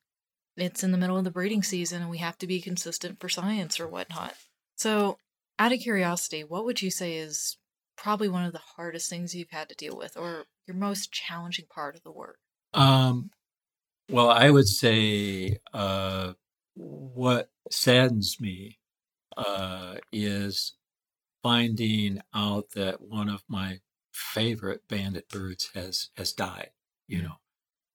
[0.58, 3.30] it's in the middle of the breeding season and we have to be consistent for
[3.30, 4.34] science or whatnot.
[4.78, 5.20] So,
[5.60, 7.58] out of curiosity, what would you say is
[7.98, 11.66] probably one of the hardest things you've had to deal with or your most challenging
[11.70, 12.40] part of the work?
[12.74, 13.30] Um,
[14.10, 16.34] well, I would say uh,
[16.74, 18.80] what saddens me
[19.38, 20.74] uh, is
[21.44, 23.82] finding out that one of my
[24.15, 26.71] favorite banded birds has has died.
[27.08, 27.36] You know,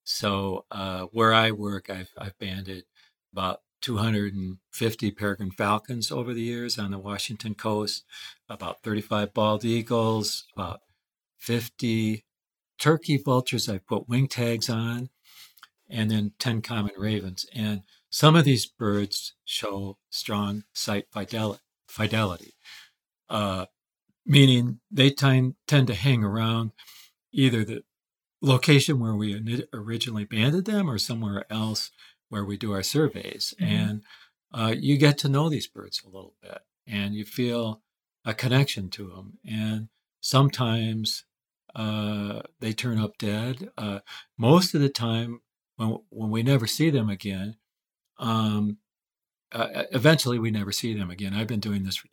[0.03, 2.85] so uh, where I work, I've I've banded
[3.33, 8.05] about 250 peregrine falcons over the years on the Washington coast,
[8.47, 10.81] about 35 bald eagles, about
[11.39, 12.23] 50
[12.79, 15.09] turkey vultures I've put wing tags on,
[15.89, 17.45] and then 10 common ravens.
[17.55, 17.81] And
[18.11, 21.07] some of these birds show strong site
[21.87, 22.53] fidelity,
[23.29, 23.65] uh,
[24.25, 26.71] meaning they tend, tend to hang around
[27.31, 27.83] either the
[28.41, 31.91] location where we originally banded them or somewhere else
[32.29, 33.53] where we do our surveys.
[33.59, 33.73] Mm-hmm.
[33.73, 34.03] And
[34.53, 37.81] uh, you get to know these birds a little bit and you feel
[38.25, 39.37] a connection to them.
[39.45, 41.25] And sometimes
[41.75, 43.69] uh, they turn up dead.
[43.77, 43.99] Uh,
[44.37, 45.41] most of the time,
[45.77, 47.55] when, when we never see them again,
[48.17, 48.77] um,
[49.51, 51.33] uh, eventually we never see them again.
[51.33, 52.07] I've been doing this for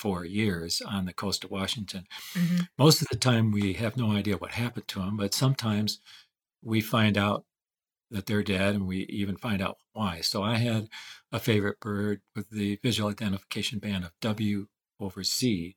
[0.00, 2.06] 24 years on the coast of Washington.
[2.34, 2.62] Mm-hmm.
[2.78, 6.00] Most of the time, we have no idea what happened to them, but sometimes
[6.62, 7.44] we find out
[8.10, 10.20] that they're dead, and we even find out why.
[10.20, 10.88] So I had
[11.32, 14.66] a favorite bird with the visual identification band of W
[15.00, 15.76] over Z,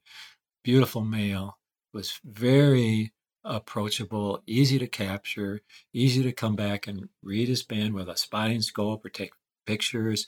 [0.64, 1.58] beautiful male,
[1.94, 3.14] was very
[3.46, 5.62] approachable, easy to capture,
[5.94, 9.32] easy to come back and read his band with a spotting scope or take
[9.66, 10.28] pictures.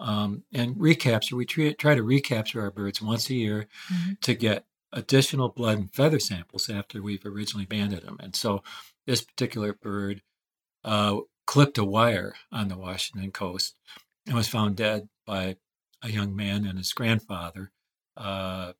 [0.00, 4.12] Um, and recapture, we try, try to recapture our birds once a year mm-hmm.
[4.22, 8.16] to get additional blood and feather samples after we've originally banded them.
[8.20, 8.62] And so
[9.06, 10.22] this particular bird
[10.84, 13.74] uh, clipped a wire on the Washington coast
[14.26, 15.56] and was found dead by
[16.02, 17.72] a young man and his grandfather.
[18.16, 18.72] Uh,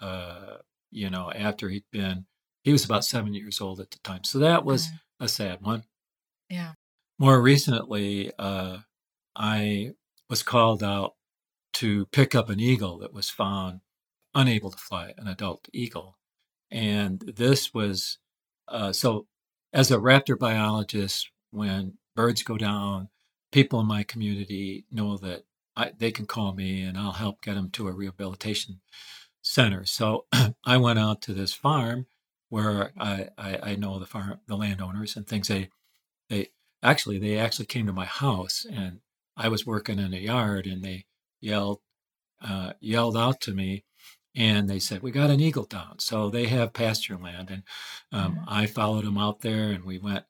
[0.00, 0.56] uh,
[0.90, 2.26] you know, after he'd been,
[2.62, 4.24] he was about seven years old at the time.
[4.24, 4.90] So that was mm.
[5.20, 5.84] a sad one.
[6.48, 6.72] Yeah.
[7.18, 8.78] More recently, uh,
[9.36, 9.92] I
[10.34, 11.14] was called out
[11.72, 13.78] to pick up an eagle that was found
[14.34, 16.18] unable to fly, an adult eagle.
[16.72, 18.18] And this was
[18.66, 19.28] uh, so,
[19.72, 23.10] as a raptor biologist, when birds go down,
[23.52, 25.44] people in my community know that
[25.76, 28.80] I, they can call me and I'll help get them to a rehabilitation
[29.40, 29.84] center.
[29.84, 30.26] So
[30.64, 32.06] I went out to this farm
[32.48, 35.46] where I, I, I, know the farm, the landowners and things.
[35.46, 35.68] They,
[36.28, 36.48] they
[36.82, 38.98] actually, they actually came to my house and
[39.36, 41.06] I was working in a yard and they
[41.40, 41.80] yelled,
[42.42, 43.84] uh, yelled out to me
[44.34, 45.98] and they said, we got an eagle down.
[45.98, 47.50] So they have pasture land.
[47.50, 47.62] And
[48.12, 48.44] um, mm-hmm.
[48.48, 50.24] I followed them out there and we went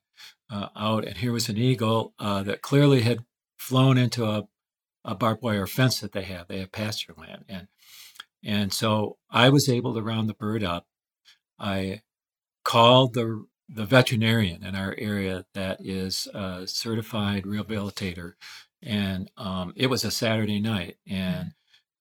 [0.49, 3.25] uh, out, and here was an eagle uh, that clearly had
[3.57, 4.47] flown into a,
[5.03, 6.47] a barbed wire fence that they have.
[6.47, 7.67] They have pasture land, and
[8.43, 10.85] and so I was able to round the bird up.
[11.59, 12.01] I
[12.63, 18.33] called the the veterinarian in our area that is a certified rehabilitator,
[18.83, 21.53] and um, it was a Saturday night, and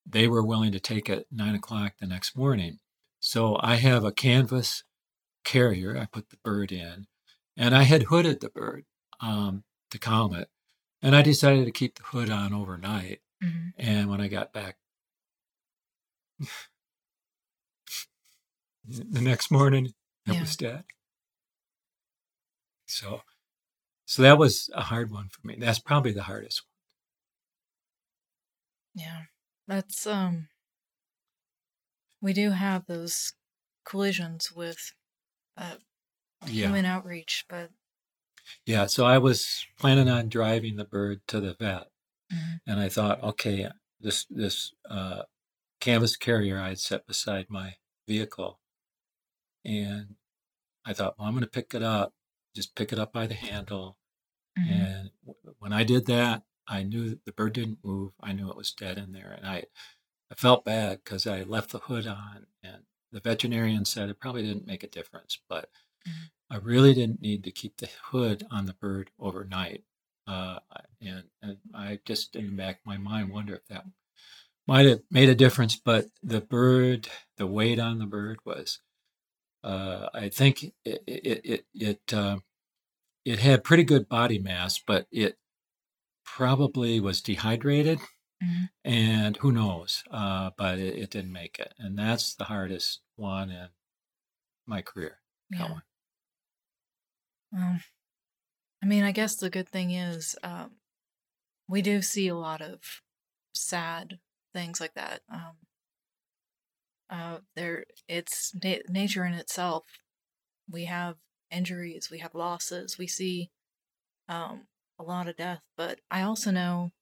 [0.07, 2.79] they were willing to take it nine o'clock the next morning.
[3.21, 4.85] So I have a canvas
[5.45, 5.97] carrier.
[5.97, 7.07] I put the bird in,
[7.57, 8.85] and I had hooded the bird
[9.21, 10.49] um, to calm it.
[11.03, 13.21] And I decided to keep the hood on overnight.
[13.43, 13.69] Mm-hmm.
[13.77, 14.77] And when I got back
[18.87, 19.93] the next morning,
[20.27, 20.41] it yeah.
[20.41, 20.85] was dead.
[22.87, 23.23] So,
[24.07, 25.57] so that was a hard one for me.
[25.59, 26.63] That's probably the hardest
[28.95, 29.05] one.
[29.05, 29.23] Yeah,
[29.67, 30.49] that's um.
[32.21, 33.35] We do have those
[33.85, 34.93] collisions with
[35.59, 35.75] uh,
[36.47, 36.67] yeah.
[36.67, 37.71] human outreach, but
[38.67, 38.87] yeah.
[38.87, 41.89] So I was planning on driving the bird to the vet,
[42.33, 42.57] mm-hmm.
[42.67, 43.69] and I thought, okay,
[44.01, 45.23] this this uh,
[45.81, 47.75] canvas carrier I had set beside my
[48.07, 48.61] vehicle,
[49.65, 50.17] and
[50.85, 52.13] I thought, well, I'm going to pick it up,
[52.55, 53.99] just pick it up by the handle,
[54.59, 54.73] mm-hmm.
[54.73, 58.13] and w- when I did that, I knew the bird didn't move.
[58.21, 59.65] I knew it was dead in there, and I
[60.31, 64.43] I felt bad because I left the hood on, and the veterinarian said it probably
[64.43, 65.71] didn't make a difference, but
[66.07, 66.55] mm-hmm.
[66.55, 69.85] I really didn't need to keep the hood on the bird overnight.
[70.27, 70.59] Uh,
[71.01, 73.85] and, and I just in the back of my mind wonder if that
[74.67, 78.81] might have made a difference, but the bird, the weight on the bird was,
[79.65, 80.75] uh, I think it
[81.07, 82.39] it it it, uh,
[83.25, 85.39] it had pretty good body mass, but it
[86.25, 88.01] probably was dehydrated,
[88.41, 88.67] Mhm.
[88.85, 90.05] and who knows?
[90.11, 93.71] Uh, but it, it didn't make it, and that's the hardest one in
[94.67, 95.21] my career.
[95.59, 95.83] That one.
[97.53, 97.79] Well,
[98.83, 100.77] I mean, I guess the good thing is um,
[101.69, 103.03] we do see a lot of
[103.55, 104.21] sad
[104.55, 105.23] things like that.
[105.29, 105.59] Um,
[107.11, 109.85] uh, there, it's na- nature in itself.
[110.71, 111.17] We have
[111.51, 113.51] injuries, we have losses, we see
[114.29, 114.67] um,
[114.99, 115.61] a lot of death.
[115.77, 116.93] But I also know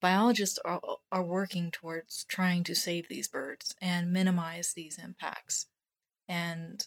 [0.00, 5.66] biologists are, are working towards trying to save these birds and minimize these impacts.
[6.28, 6.86] And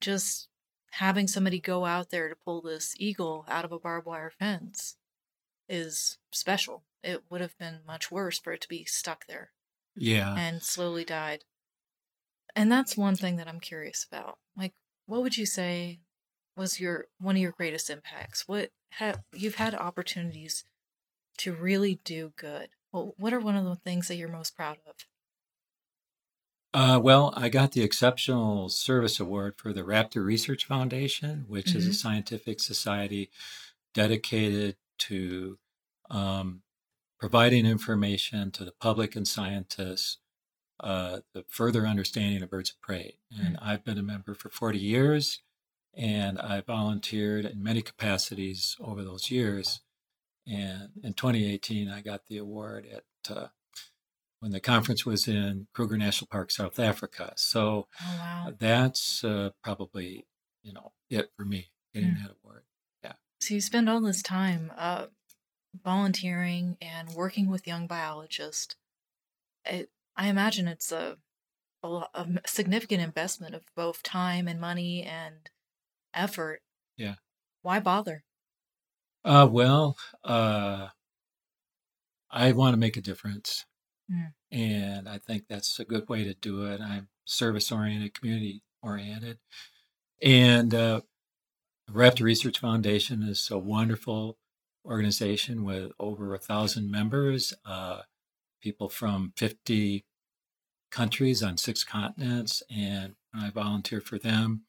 [0.00, 0.48] just
[0.92, 4.96] having somebody go out there to pull this eagle out of a barbed wire fence
[5.68, 6.84] is special.
[7.02, 9.53] It would have been much worse for it to be stuck there
[9.96, 10.42] Yeah.
[10.42, 11.44] and slowly died.
[12.56, 14.38] And that's one thing that I'm curious about.
[14.56, 14.74] Like,
[15.06, 16.00] what would you say
[16.56, 18.46] was your one of your greatest impacts?
[18.48, 20.64] What have you've had opportunities
[21.38, 22.70] to really do good?
[22.92, 24.96] Well, what are one of the things that you're most proud of?
[26.72, 31.86] Uh, well, I got the Exceptional Service Award for the Raptor Research Foundation, which is
[31.86, 31.94] a Mhm.
[31.94, 33.30] scientific society
[33.94, 35.58] dedicated to
[36.10, 36.63] um,
[37.28, 40.18] providing information to the public and scientists,
[40.80, 43.16] uh, the further understanding of birds of prey.
[43.34, 45.40] And I've been a member for 40 years,
[45.96, 49.80] and I volunteered in many capacities over those years.
[50.46, 53.46] And in 2018, I got the award at uh,
[54.40, 57.32] when the conference was in Kruger National Park, South Africa.
[57.36, 58.52] So Oh wow!
[58.58, 60.26] that's uh, probably
[60.62, 62.22] you know it for me getting Mm.
[62.22, 62.64] that award.
[63.02, 63.12] Yeah.
[63.40, 65.06] So you spend all this time uh,
[65.82, 68.76] volunteering and working with young biologists.
[69.64, 71.16] It, I imagine it's a,
[71.82, 75.50] a, a significant investment of both time and money and
[76.12, 76.60] effort.
[76.96, 77.14] Yeah.
[77.62, 78.24] Why bother?
[79.24, 80.88] Uh, well, uh,
[82.30, 83.64] I want to make a difference,
[84.12, 84.34] Mm.
[84.52, 86.78] and I think that's a good way to do it.
[86.78, 89.38] I'm service oriented, community oriented,
[90.20, 91.00] and uh,
[91.90, 94.36] Raptor Research Foundation is a wonderful
[94.84, 98.02] organization with over a thousand members, uh,
[98.62, 100.04] people from 50
[100.90, 104.62] countries on six continents, and I volunteer for them.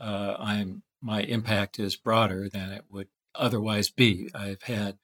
[0.00, 4.30] Uh, I'm my impact is broader than it would otherwise be.
[4.34, 4.98] I've had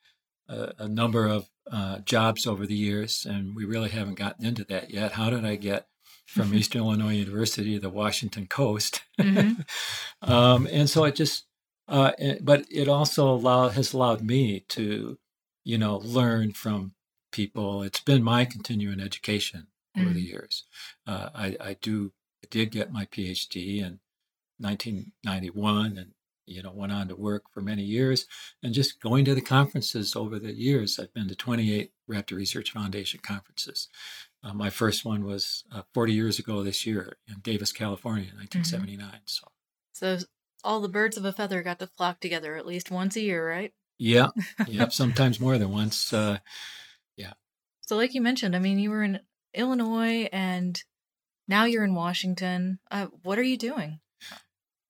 [0.48, 4.64] a, a number of uh, jobs over the years, and we really haven't gotten into
[4.64, 5.12] that yet.
[5.12, 5.86] How did I get
[6.26, 9.02] from Eastern Illinois University to the Washington coast?
[9.18, 9.64] Mhm.
[10.22, 11.44] um, and so it just,
[11.88, 15.18] uh, but it also allow, has allowed me to,
[15.64, 16.92] you know, learn from
[17.32, 17.82] people.
[17.82, 19.68] It's been my continuing education
[19.98, 20.64] over the years.
[21.06, 24.00] Uh, I, I do, I did get my PhD in
[24.58, 26.12] 1991 and
[26.46, 28.26] you know went on to work for many years
[28.62, 32.70] and just going to the conferences over the years i've been to 28 raptor research
[32.70, 33.88] foundation conferences
[34.42, 38.36] uh, my first one was uh, 40 years ago this year in davis california in
[38.36, 39.48] 1979 so
[39.92, 40.18] So
[40.64, 43.48] all the birds of a feather got to flock together at least once a year,
[43.48, 43.72] right?
[43.96, 44.28] yeah
[44.66, 46.38] yep sometimes more than once uh,
[47.16, 47.34] yeah.
[47.82, 49.20] So, like you mentioned, I mean, you were in
[49.54, 50.82] Illinois and
[51.46, 52.80] now you're in Washington.
[52.90, 54.00] Uh, what are you doing?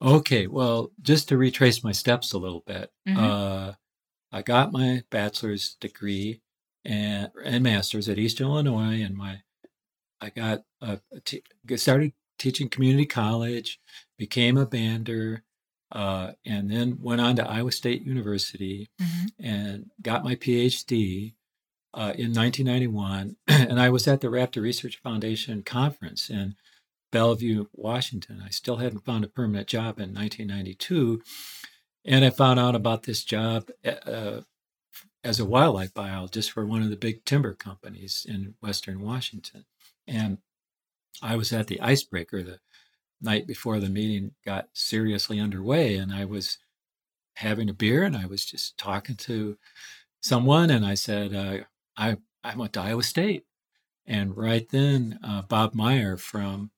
[0.01, 3.19] Okay, well, just to retrace my steps a little bit, Mhm.
[3.19, 3.75] uh,
[4.33, 6.41] I got my bachelor's degree
[6.85, 9.43] and and master's at East Illinois, and my
[10.21, 11.43] I got a, a t-
[11.77, 13.81] started teaching community college,
[14.19, 15.43] became a bander,
[15.95, 18.91] uh, and then went on to Iowa State University
[19.39, 21.35] and got my PhD
[21.95, 23.37] uh, in 1991.
[23.49, 26.57] and I was at the Raptor Research Foundation conference in
[27.13, 28.43] Bellevue, Washington.
[28.45, 31.23] I still hadn't found a permanent job in 1992.
[32.05, 34.41] And I found out about this job uh,
[35.23, 39.65] as a wildlife biologist for one of the big timber companies in Western Washington.
[40.09, 40.39] And
[41.23, 42.59] I was at the icebreaker the
[43.25, 45.97] night before the meeting got seriously underway.
[45.97, 46.59] And I was
[47.35, 49.57] having a beer and I was just talking to
[50.23, 50.71] someone.
[50.71, 51.65] And I said, uh,
[51.97, 53.45] I, I went to Iowa State.
[54.07, 56.71] And right then, uh, Bob Meyer from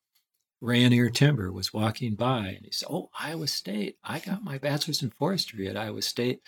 [0.63, 3.99] Rayonier Timber was walking by and he said, Oh, Iowa State.
[4.03, 6.41] I got my bachelor's in forestry at Iowa State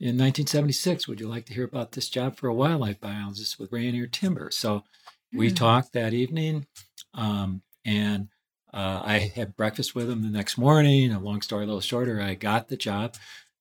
[0.00, 1.08] in 1976.
[1.08, 4.50] Would you like to hear about this job for a wildlife biologist with Rayonier Timber?
[4.50, 4.84] So
[5.32, 5.54] we Hmm.
[5.54, 6.66] talked that evening
[7.14, 8.28] um, and
[8.72, 11.12] uh, I had breakfast with him the next morning.
[11.12, 13.14] A long story, a little shorter, I got the job.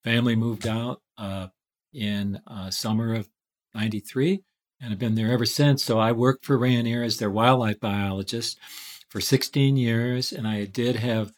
[0.03, 1.47] Family moved out uh,
[1.93, 3.29] in uh, summer of
[3.73, 4.41] 93
[4.79, 5.83] and I've been there ever since.
[5.83, 8.59] So I worked for Rayonier as their wildlife biologist
[9.09, 11.31] for 16 years, and I did have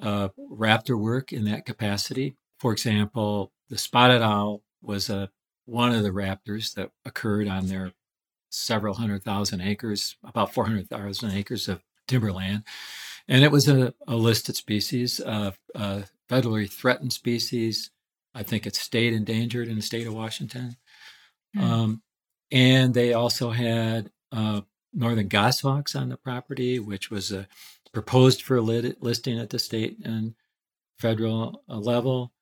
[0.00, 2.36] uh, raptor work in that capacity.
[2.58, 5.30] For example, the spotted owl was a
[5.66, 7.92] one of the raptors that occurred on their
[8.50, 12.64] several hundred thousand acres, about 400,000 acres of timberland.
[13.28, 17.90] And it was a, a listed species, uh, a federally threatened species.
[18.34, 20.76] I think it's state endangered in the state of Washington.
[21.56, 21.62] Mm.
[21.62, 22.02] Um,
[22.50, 27.44] and they also had uh, northern goshawks on the property, which was uh,
[27.92, 30.34] proposed for listing at the state and
[30.98, 32.32] federal uh, level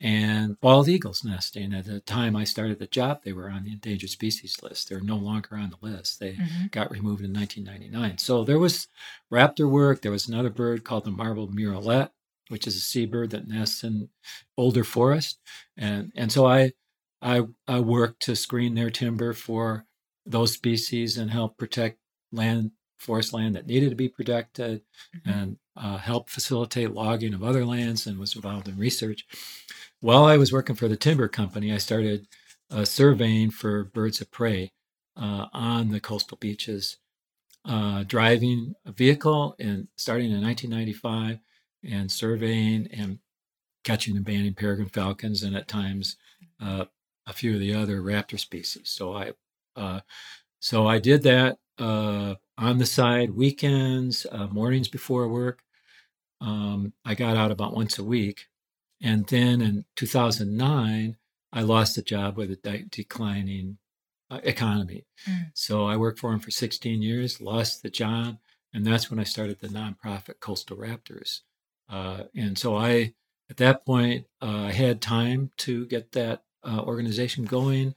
[0.00, 1.74] and bald eagles nesting.
[1.74, 4.88] At the time I started the job, they were on the endangered species list.
[4.88, 6.20] They're no longer on the list.
[6.20, 6.66] They mm-hmm.
[6.70, 8.18] got removed in 1999.
[8.18, 8.88] So there was
[9.30, 10.00] raptor work.
[10.00, 12.10] There was another bird called the marbled murrelet,
[12.48, 14.08] which is a seabird that nests in
[14.56, 15.38] older forest.
[15.76, 16.72] And and so I
[17.20, 19.84] I I worked to screen their timber for
[20.24, 21.98] those species and help protect
[22.32, 24.82] land forest land that needed to be protected
[25.16, 25.30] mm-hmm.
[25.30, 29.26] and uh, help facilitate logging of other lands and was involved in research
[30.00, 32.26] while I was working for the timber company, I started
[32.70, 34.72] uh, surveying for birds of prey
[35.16, 36.96] uh, on the coastal beaches,
[37.64, 41.40] uh, driving a vehicle and starting in 1995
[41.84, 43.18] and surveying and
[43.84, 46.16] catching and banding peregrine falcons and at times
[46.60, 46.86] uh,
[47.26, 48.90] a few of the other raptor species.
[48.90, 49.32] So I
[49.76, 50.00] uh,
[50.60, 55.62] so I did that uh, on the side weekends, mornings before work.
[56.40, 58.46] Um, I got out about once a week
[59.02, 61.16] and then in 2009,
[61.52, 63.78] I lost a job with a de- declining
[64.30, 65.06] uh, economy.
[65.28, 65.50] Mm.
[65.54, 68.38] So I worked for him for 16 years, lost the job,
[68.72, 71.40] and that's when I started the nonprofit Coastal Raptors.
[71.88, 73.14] Uh, and so I,
[73.48, 77.94] at that point, uh, I had time to get that uh, organization going,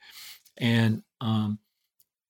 [0.58, 1.60] and um,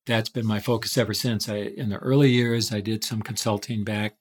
[0.05, 1.47] that's been my focus ever since.
[1.47, 4.15] I, in the early years, I did some consulting back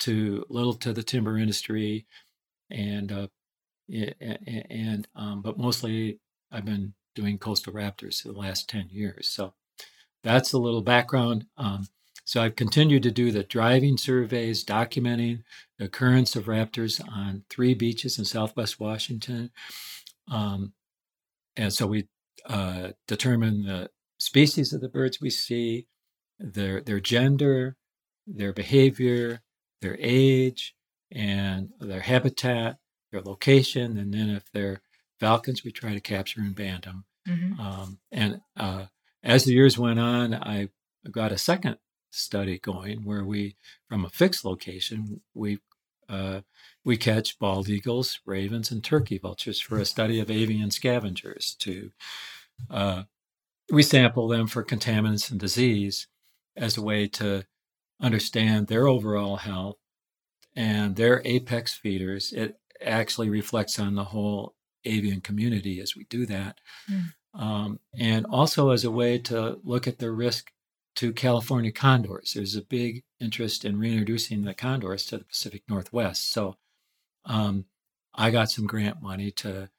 [0.00, 2.06] to little to the timber industry,
[2.70, 3.28] and uh,
[3.92, 6.18] and um, but mostly
[6.50, 9.28] I've been doing coastal raptors for the last 10 years.
[9.28, 9.54] So
[10.22, 11.46] that's a little background.
[11.56, 11.88] Um,
[12.24, 15.42] so I've continued to do the driving surveys, documenting
[15.78, 19.50] the occurrence of raptors on three beaches in Southwest Washington.
[20.30, 20.72] Um,
[21.56, 22.06] and so we
[22.46, 25.86] uh, determine the species of the birds we see,
[26.38, 27.76] their their gender,
[28.26, 29.42] their behavior,
[29.80, 30.74] their age,
[31.10, 32.78] and their habitat,
[33.12, 34.80] their location, and then if they're
[35.20, 37.04] falcons, we try to capture and band them.
[37.28, 37.60] Mm-hmm.
[37.60, 38.86] Um, and uh,
[39.22, 40.70] as the years went on, I
[41.10, 41.76] got a second
[42.10, 43.56] study going where we,
[43.88, 45.58] from a fixed location, we
[46.08, 46.40] uh,
[46.84, 51.54] we catch bald eagles, ravens, and turkey vultures for a study of avian scavengers.
[51.60, 51.90] To
[52.68, 53.04] uh,
[53.70, 56.08] we sample them for contaminants and disease
[56.56, 57.44] as a way to
[58.00, 59.76] understand their overall health
[60.54, 62.32] and their apex feeders.
[62.32, 64.54] It actually reflects on the whole
[64.84, 66.58] avian community as we do that.
[66.90, 67.12] Mm.
[67.34, 70.52] Um, and also as a way to look at the risk
[70.96, 72.34] to California condors.
[72.34, 76.30] There's a big interest in reintroducing the condors to the Pacific Northwest.
[76.30, 76.56] So
[77.24, 77.64] um,
[78.14, 79.70] I got some grant money to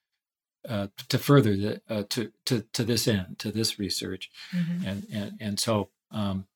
[0.68, 4.88] uh, to further the uh, to to to this end, to this research, mm-hmm.
[4.88, 6.48] and and and so um,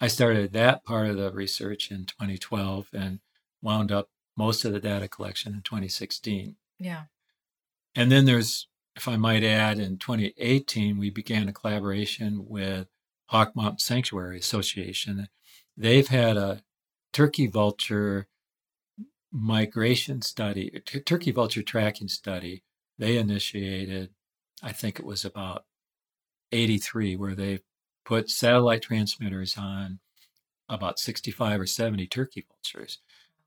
[0.00, 3.20] I started that part of the research in 2012 and
[3.62, 6.56] wound up most of the data collection in 2016.
[6.78, 7.04] Yeah.
[7.94, 12.88] And then there's, if I might add, in 2018, we began a collaboration with
[13.26, 15.28] Hawk Mountain Sanctuary Association.
[15.76, 16.62] They've had a
[17.12, 18.28] turkey vulture
[19.30, 22.62] migration study, t- turkey vulture tracking study.
[22.98, 24.10] They initiated,
[24.62, 25.64] I think it was about
[26.52, 27.60] 83, where they
[28.04, 30.00] put satellite transmitters on
[30.68, 32.98] about 65 or 70 turkey vultures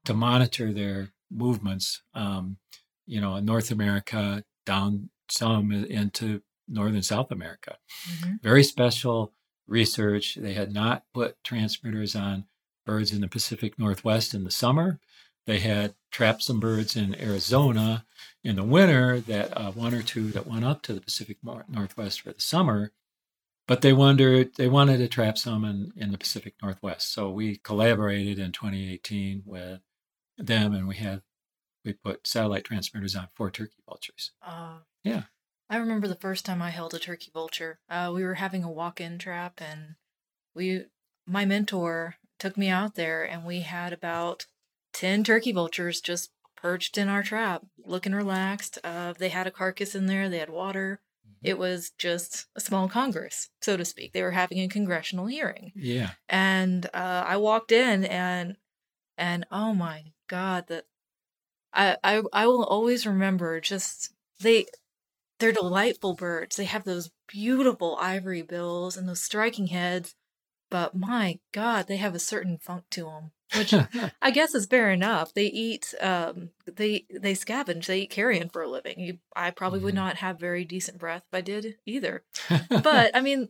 [0.06, 2.58] to monitor their movements, um,
[3.06, 7.78] you know, in North America, down some into Northern South America.
[8.10, 8.34] Mm-hmm.
[8.42, 9.34] Very special
[9.68, 10.36] research.
[10.36, 12.46] They had not put transmitters on
[12.86, 15.00] birds in the Pacific Northwest in the summer.
[15.46, 18.06] They had trapped some birds in Arizona
[18.44, 22.22] in the winter, that uh, one or two that went up to the Pacific Northwest
[22.22, 22.92] for the summer.
[23.68, 27.12] But they wondered, they wanted to trap some in, in the Pacific Northwest.
[27.12, 29.82] So we collaborated in 2018 with
[30.38, 31.22] them, and we had
[31.84, 34.32] we put satellite transmitters on four turkey vultures.
[34.42, 35.24] Uh, yeah.
[35.70, 37.80] I remember the first time I held a turkey vulture.
[37.90, 39.96] Uh, we were having a walk-in trap, and
[40.54, 40.86] we,
[41.26, 44.46] my mentor, took me out there, and we had about
[44.94, 48.80] ten turkey vultures just perched in our trap, looking relaxed.
[48.84, 50.30] Uh, they had a carcass in there.
[50.30, 51.00] They had water.
[51.44, 54.14] It was just a small Congress, so to speak.
[54.14, 55.72] They were having a congressional hearing.
[55.76, 56.12] Yeah.
[56.28, 58.58] And uh, I walked in and
[59.18, 60.86] and oh my god, that
[61.74, 64.66] I, I I will always remember just they
[65.40, 66.56] they're delightful birds.
[66.56, 70.16] They have those beautiful ivory bills and those striking heads,
[70.70, 73.74] but my god, they have a certain funk to them which
[74.22, 75.34] I guess is fair enough.
[75.34, 79.00] They eat, um, they they scavenge, they eat carrion for a living.
[79.00, 79.98] You, I probably would Mhm.
[79.98, 82.24] not have very decent breath if I did either.
[82.84, 83.50] But I mean,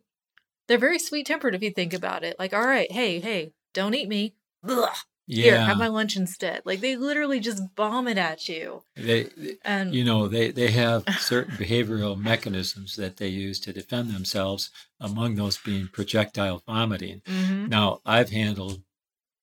[0.67, 2.37] they're very sweet tempered if you think about it.
[2.39, 4.35] Like, all right, hey, hey, don't eat me.
[4.67, 4.95] Ugh,
[5.27, 5.65] Here, yeah.
[5.65, 6.61] have my lunch instead.
[6.65, 8.83] Like they literally just bomb it at you.
[8.95, 9.29] they,
[9.63, 14.69] And you know, they, they have certain behavioral mechanisms that they use to defend themselves,
[14.99, 17.21] among those being projectile vomiting.
[17.25, 17.69] Mhm.
[17.69, 18.81] Now, I've handled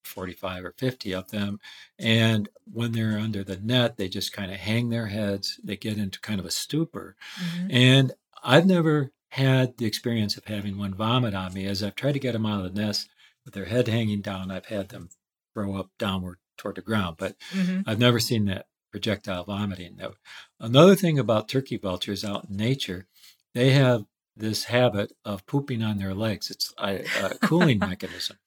[0.03, 1.59] 45 or 50 of them.
[1.99, 5.59] And when they're under the net, they just kind of hang their heads.
[5.63, 7.15] They get into kind of a stupor.
[7.37, 7.73] Mhm.
[7.73, 8.11] And
[8.43, 11.65] I've never had the experience of having one vomit on me.
[11.65, 13.09] As I've tried to get them out of the nest
[13.45, 15.09] with their head hanging down, I've had them
[15.53, 17.17] throw up downward toward the ground.
[17.17, 17.83] But Mhm.
[17.85, 19.95] I've never seen that projectile vomiting.
[19.95, 20.13] Now,
[20.59, 23.07] another thing about turkey vultures out in nature,
[23.53, 26.49] they have this habit of pooping on their legs.
[26.49, 28.37] It's a, a cooling mechanism.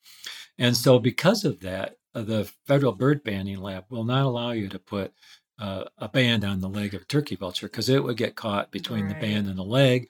[0.58, 4.68] And so, because of that, uh, the federal bird banding lab will not allow you
[4.68, 5.12] to put
[5.58, 8.70] uh, a band on the leg of a turkey vulture because it would get caught
[8.70, 10.08] between the band and the leg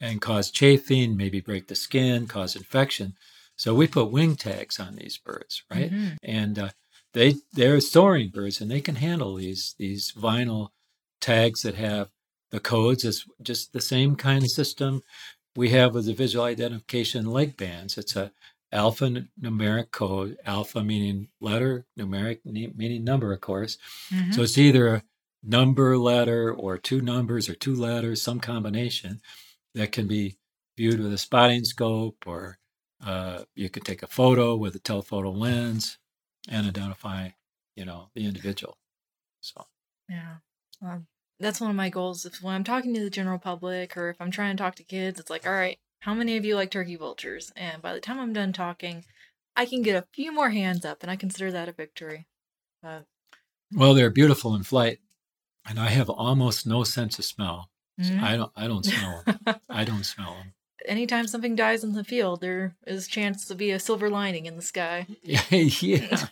[0.00, 3.14] and cause chafing, maybe break the skin, cause infection.
[3.60, 5.90] So we put wing tags on these birds, right?
[5.92, 6.16] Mhm.
[6.22, 6.70] and uh,
[7.12, 10.68] they they're soaring birds and they can handle these these vinyl
[11.20, 12.08] tags that have
[12.50, 15.02] the codes It's just the same kind of system
[15.56, 18.32] we have with the visual identification leg bands it's a
[18.72, 19.06] alpha
[19.40, 23.76] numeric code alpha meaning letter numeric meaning number of course
[24.10, 24.32] Mhm.
[24.34, 25.02] so it's either a
[25.42, 29.20] number letter or two numbers or two letters some combination
[29.74, 30.36] that can be
[30.78, 32.58] viewed with a spotting scope or
[33.04, 35.98] uh, you could take a photo with a telephoto lens
[36.48, 37.30] and identify,
[37.76, 38.76] you know, the individual.
[39.40, 39.66] So
[40.08, 40.36] Yeah.
[40.82, 41.06] Um,
[41.38, 42.26] that's one of my goals.
[42.26, 44.84] If when I'm talking to the general public or if I'm trying to talk to
[44.84, 47.52] kids, it's like, all right, how many of you like turkey vultures?
[47.56, 49.04] And by the time I'm done talking,
[49.56, 52.26] I can get a few more hands up, and I consider that a victory.
[52.82, 53.00] Uh,
[53.72, 55.00] well, they're beautiful in flight,
[55.66, 57.70] and I have almost no sense of smell.
[58.00, 58.22] So mhm.
[58.22, 59.60] I don't I don't smell them.
[59.68, 60.54] I don't smell them.
[60.86, 64.56] Anytime something dies in the field, there is chance to be a silver lining in
[64.56, 65.06] the sky.
[65.22, 66.26] yeah.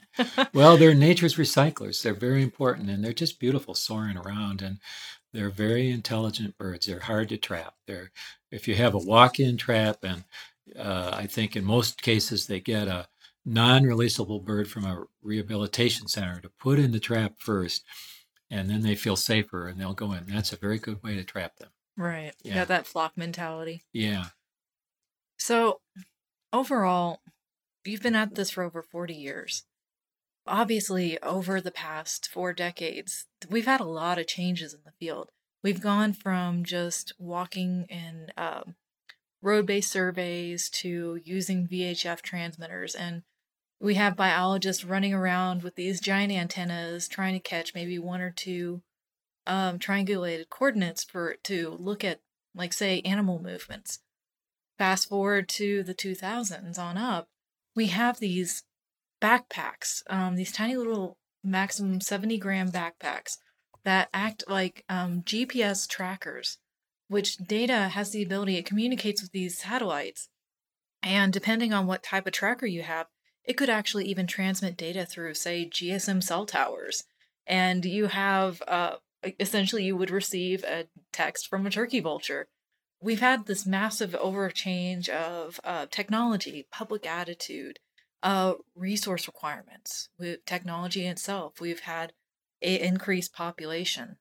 [0.55, 2.03] Well, they're nature's recyclers.
[2.03, 4.79] They're very important and they're just beautiful soaring around and
[5.33, 6.87] they're very intelligent birds.
[6.87, 7.75] They're hard to trap.
[7.87, 8.11] They're
[8.51, 10.25] if you have a walk-in trap and
[10.79, 13.09] uh, I think in most cases they get a
[13.45, 17.85] non-releasable bird from a rehabilitation center to put in the trap first
[18.51, 20.25] and then they feel safer and they'll go in.
[20.27, 21.69] That's a very good way to trap them.
[21.97, 22.33] Right.
[22.43, 22.55] You Yeah.
[22.55, 23.83] got that flock mentality.
[23.93, 24.27] Yeah.
[25.49, 25.81] So,
[26.53, 27.21] overall,
[27.83, 29.65] you've been at this for over 40 years.
[30.47, 35.31] Obviously, over the past four decades, we've had a lot of changes in the field.
[35.65, 38.75] We've gone from just walking in um,
[39.41, 42.95] road based surveys to using VHF transmitters.
[42.95, 43.23] And
[43.81, 48.31] we have biologists running around with these giant antennas trying to catch maybe one or
[48.31, 48.83] two
[49.47, 52.21] um, triangulated coordinates for to look at,
[52.55, 54.01] like, say, animal movements
[54.79, 57.29] fast forward to the 2000s on up,
[57.74, 58.62] we have these
[59.20, 63.39] backpacks, um, these tiny little maximum 70 gram backpacks
[63.85, 66.59] that act like um, GPS trackers,
[67.09, 70.29] which data has the ability, it communicates with these satellites.
[71.03, 73.07] And depending on what type of tracker you have,
[73.45, 77.05] it could actually even transmit data through, say, GSM cell towers.
[77.47, 78.97] And you have, uh,
[79.41, 82.49] essentially, you would receive a text from a turkey vulture
[83.01, 87.79] we've had this massive overchange of uh, technology, public attitude,
[88.23, 91.61] uh, resource requirements, with technology itself.
[91.61, 92.13] We've had
[92.63, 94.17] a increased population,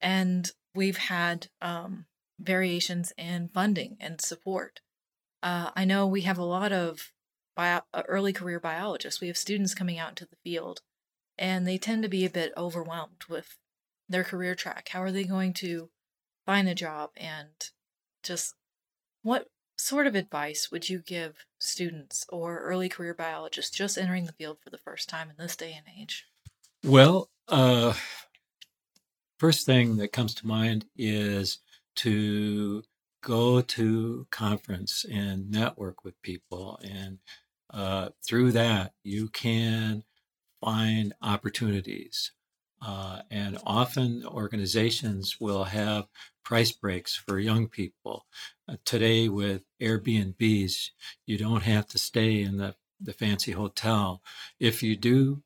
[0.00, 2.06] and we've had um,
[2.38, 4.80] variations in funding and support.
[5.42, 7.12] Uh, I know we have a lot of
[7.56, 9.20] bio- uh, early career biologists.
[9.20, 10.80] We have students coming out into the field,
[11.38, 13.58] and they tend to be a bit overwhelmed with
[14.08, 14.88] their career track.
[14.90, 15.88] How are they going to
[16.44, 17.50] find a job and
[18.22, 18.54] just
[19.22, 24.32] what sort of advice would you give students or early career biologists just entering the
[24.32, 26.26] field for the first time in this day and age?
[26.84, 27.94] Well, uh,
[29.38, 31.58] first thing that comes to mind is
[31.96, 32.82] to
[33.22, 37.18] go to conference and network with people, and
[37.70, 40.04] uh, through that you can
[40.60, 42.32] find opportunities.
[42.84, 46.06] Uh, and often organizations will have
[46.42, 48.26] price breaks for young people.
[48.68, 50.90] Uh, today, with Airbnbs,
[51.26, 54.22] you don't have to stay in the, the fancy hotel.
[54.58, 55.42] If you do,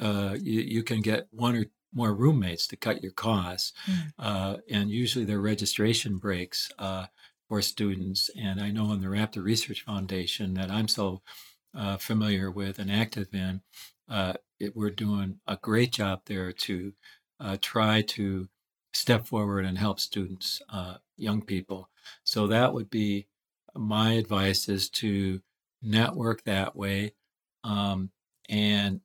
[0.00, 3.72] uh, you, you can get one or more roommates to cut your costs.
[3.86, 4.12] Mm.
[4.18, 7.06] Uh, and usually, there are registration breaks uh,
[7.48, 8.30] for students.
[8.36, 11.22] And I know in the Raptor Research Foundation that I'm so
[11.76, 13.62] uh, familiar with and active in,
[14.08, 16.92] uh, it, we're doing a great job there to
[17.60, 18.48] try to
[18.94, 21.90] step forward and help students, uh, young people.
[22.22, 23.26] So that would be
[23.74, 25.40] my advice is to
[25.82, 27.14] network that way
[27.64, 28.10] um,
[28.48, 29.00] and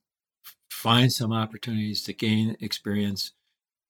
[0.70, 3.32] find some opportunities to gain experience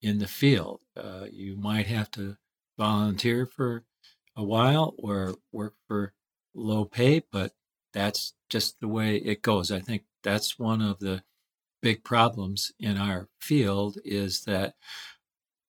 [0.03, 0.81] in the field.
[0.97, 2.37] Uh, you might have to
[2.79, 3.85] volunteer for
[4.37, 6.15] a while or work for
[6.55, 7.53] low pay, but
[7.93, 9.71] that's just the way it goes.
[9.71, 11.23] I think that's one of the
[11.83, 14.75] big problems in our field is that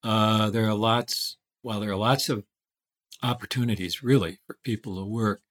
[0.04, 2.44] uh, there are lots, while there are lots of
[3.24, 5.42] opportunities really for people to work,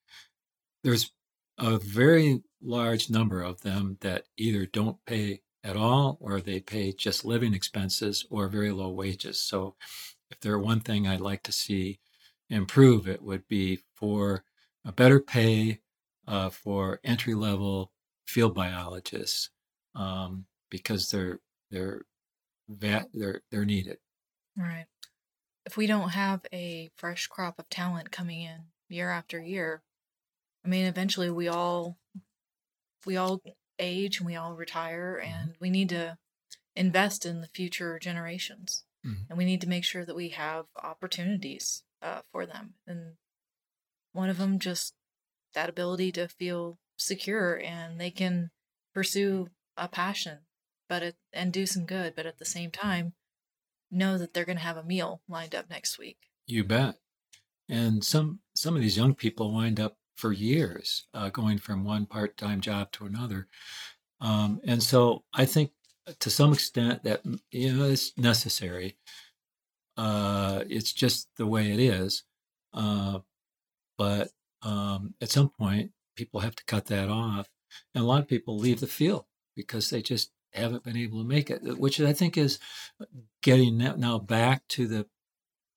[0.82, 1.12] there's
[1.58, 6.92] a very large number of them that either don't pay at all or they pay
[6.92, 9.42] just living expenses or very low wages.
[9.42, 9.76] So,
[10.30, 11.98] if there one thing I'd like to see
[12.48, 14.44] improve, it would be for
[14.84, 15.80] a better pay
[16.26, 17.92] uh, for entry level
[18.26, 19.50] field biologists
[19.94, 21.40] um, because they're
[21.70, 22.02] they're
[22.68, 23.98] they're they're needed.
[24.56, 24.86] Right.
[25.66, 29.82] If we don't have a fresh crop of talent coming in year after year,
[30.64, 31.98] I mean, eventually we all
[33.06, 33.40] we all
[33.78, 35.32] age and we all retire, mm-hmm.
[35.32, 36.18] and we need to
[36.76, 39.22] invest in the future generations, mm-hmm.
[39.28, 42.74] and we need to make sure that we have opportunities uh, for them.
[42.86, 43.14] And
[44.12, 44.94] one of them just
[45.54, 48.50] that ability to feel secure and they can
[48.94, 50.40] pursue a passion,
[50.88, 53.14] but it, and do some good, but at the same time
[53.90, 56.18] know that they're going to have a meal lined up next week.
[56.46, 56.96] You bet.
[57.68, 62.06] And some some of these young people wind up for years uh, going from one
[62.06, 63.46] part time job to another.
[64.20, 65.70] Um, and so I think
[66.18, 68.96] to some extent that you know it's necessary.
[69.96, 72.24] Uh, it's just the way it is.
[72.72, 73.18] Uh,
[73.98, 74.30] but
[74.62, 77.48] um, at some point, people have to cut that off,
[77.94, 79.24] and a lot of people leave the field
[79.56, 82.58] because they just haven't been able to make it, which I think is
[83.42, 85.06] getting now back to the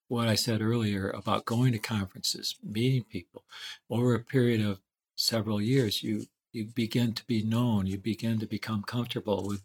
[0.08, 3.44] what I said earlier about going to conferences, meeting people
[3.90, 4.80] over a period of
[5.16, 6.04] several years.
[6.04, 7.88] You you begin to be known.
[7.88, 9.64] You begin to become comfortable with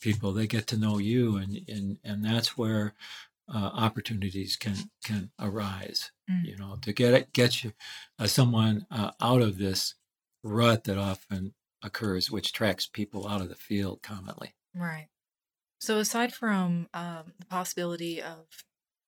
[0.00, 0.32] people.
[0.32, 2.94] They get to know you, and and and that's where
[3.52, 6.12] uh, opportunities can can arise.
[6.30, 6.44] Mm.
[6.44, 7.72] You know, to get it, get you
[8.18, 9.94] uh, someone uh, out of this
[10.44, 14.54] rut that often occurs, which tracks people out of the field commonly.
[14.74, 15.08] Right.
[15.80, 18.46] So, aside from um, the possibility of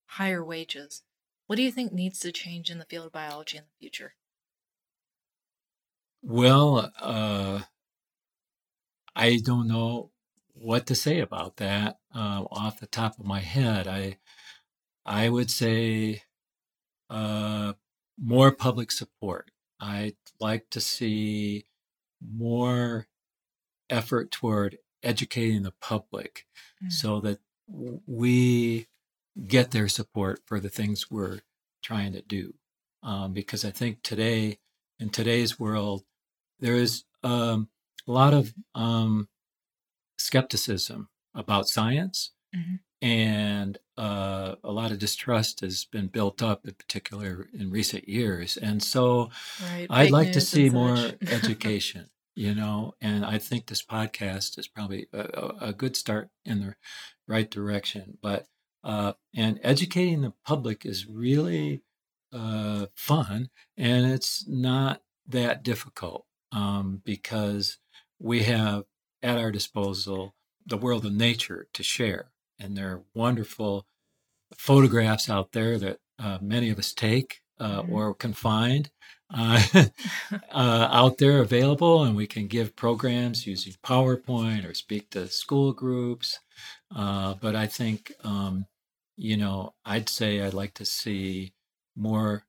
[0.07, 1.03] higher wages,
[1.47, 4.14] what do you think needs to change in the field of biology in the future?
[6.23, 7.62] Well, uh,
[9.14, 10.12] I don't know
[10.55, 13.89] what to say about that uh, off the top of my head.
[13.89, 14.18] I
[15.05, 16.23] I would say
[17.09, 17.75] uh,
[18.18, 19.51] more public support.
[19.81, 21.66] I'd like to see
[22.21, 23.07] more
[23.89, 26.47] effort toward educating the public
[26.83, 26.93] mm.
[26.93, 27.39] so that
[28.07, 28.87] we
[29.47, 31.41] get their support for the things we're
[31.83, 32.55] trying to do.
[33.03, 34.59] Um, because I think today,
[34.99, 36.05] in today's world,
[36.59, 37.68] there is um,
[38.07, 39.29] a lot of um,
[40.18, 42.33] skepticism about science.
[42.55, 42.75] Mm-hmm.
[43.03, 48.57] And uh, a lot of distrust has been built up, in particular in recent years.
[48.57, 49.31] And so
[49.63, 49.87] right.
[49.91, 55.09] I'd like to see more education you know and i think this podcast is probably
[55.13, 56.75] a, a good start in the
[57.27, 58.47] right direction but
[58.83, 61.83] uh, and educating the public is really
[62.33, 67.79] uh, fun and it's not that difficult um, because
[68.19, 68.85] we have
[69.23, 70.35] at our disposal
[70.65, 72.31] the world of nature to share
[72.61, 73.87] and there are wonderful
[74.57, 77.93] photographs out there that uh, many of us take uh, mm-hmm.
[77.93, 78.91] or can find
[79.33, 79.63] uh,
[80.53, 85.73] uh, out there available, and we can give programs using PowerPoint or speak to school
[85.73, 86.41] groups.
[86.95, 88.67] Uh, but I think, um,
[89.17, 91.55] you know, I'd say I'd like to see
[91.97, 92.45] more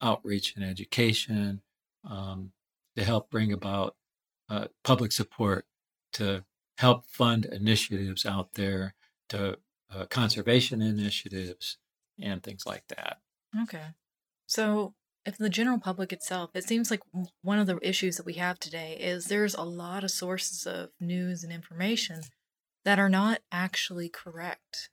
[0.00, 1.62] outreach and education
[2.08, 2.52] um,
[2.96, 3.96] to help bring about
[4.48, 5.66] uh, public support
[6.12, 6.44] to
[6.78, 8.94] help fund initiatives out there,
[9.30, 9.58] to
[9.90, 11.78] uh, conservation initiatives,
[12.20, 13.20] and things like that.
[13.62, 13.88] Okay.
[14.46, 14.94] So
[15.26, 17.02] if the general public itself, it seems like
[17.42, 20.90] one of the issues that we have today is there's a lot of sources of
[21.00, 22.22] news and information
[22.84, 24.90] that are not actually correct.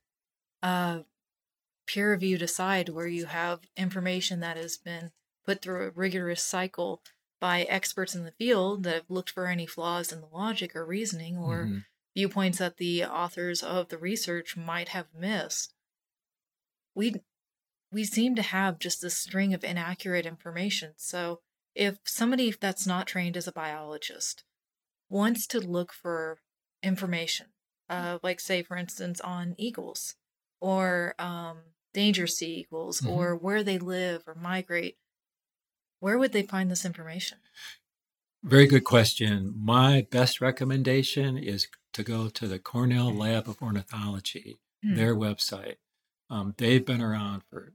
[0.63, 1.01] Uh,
[1.87, 5.11] peer reviewed aside, where you have information that has been
[5.45, 7.01] put through a rigorous cycle
[7.39, 10.85] by experts in the field that have looked for any flaws in the logic or
[10.85, 11.85] reasoning or Mhm.
[12.17, 15.75] Viewpoints that the authors of the research might have missed.
[16.95, 17.13] We
[17.91, 20.93] we seem to have just this string of inaccurate information.
[20.97, 21.41] So
[21.75, 24.43] if somebody that's not trained as a biologist
[25.09, 26.39] wants to look for
[26.81, 27.49] information,
[27.87, 30.15] uh, like say for instance on eagles
[30.59, 31.59] or um,
[31.93, 33.09] danger sea eagles Mhm.
[33.11, 34.97] or where they live or migrate,
[35.99, 37.37] where would they find this information?
[38.47, 39.53] Very good question.
[39.57, 44.95] My best recommendation is to go to the Cornell Lab of Ornithology, Hmm.
[44.95, 45.75] their website.
[46.29, 47.73] Um, they've been around for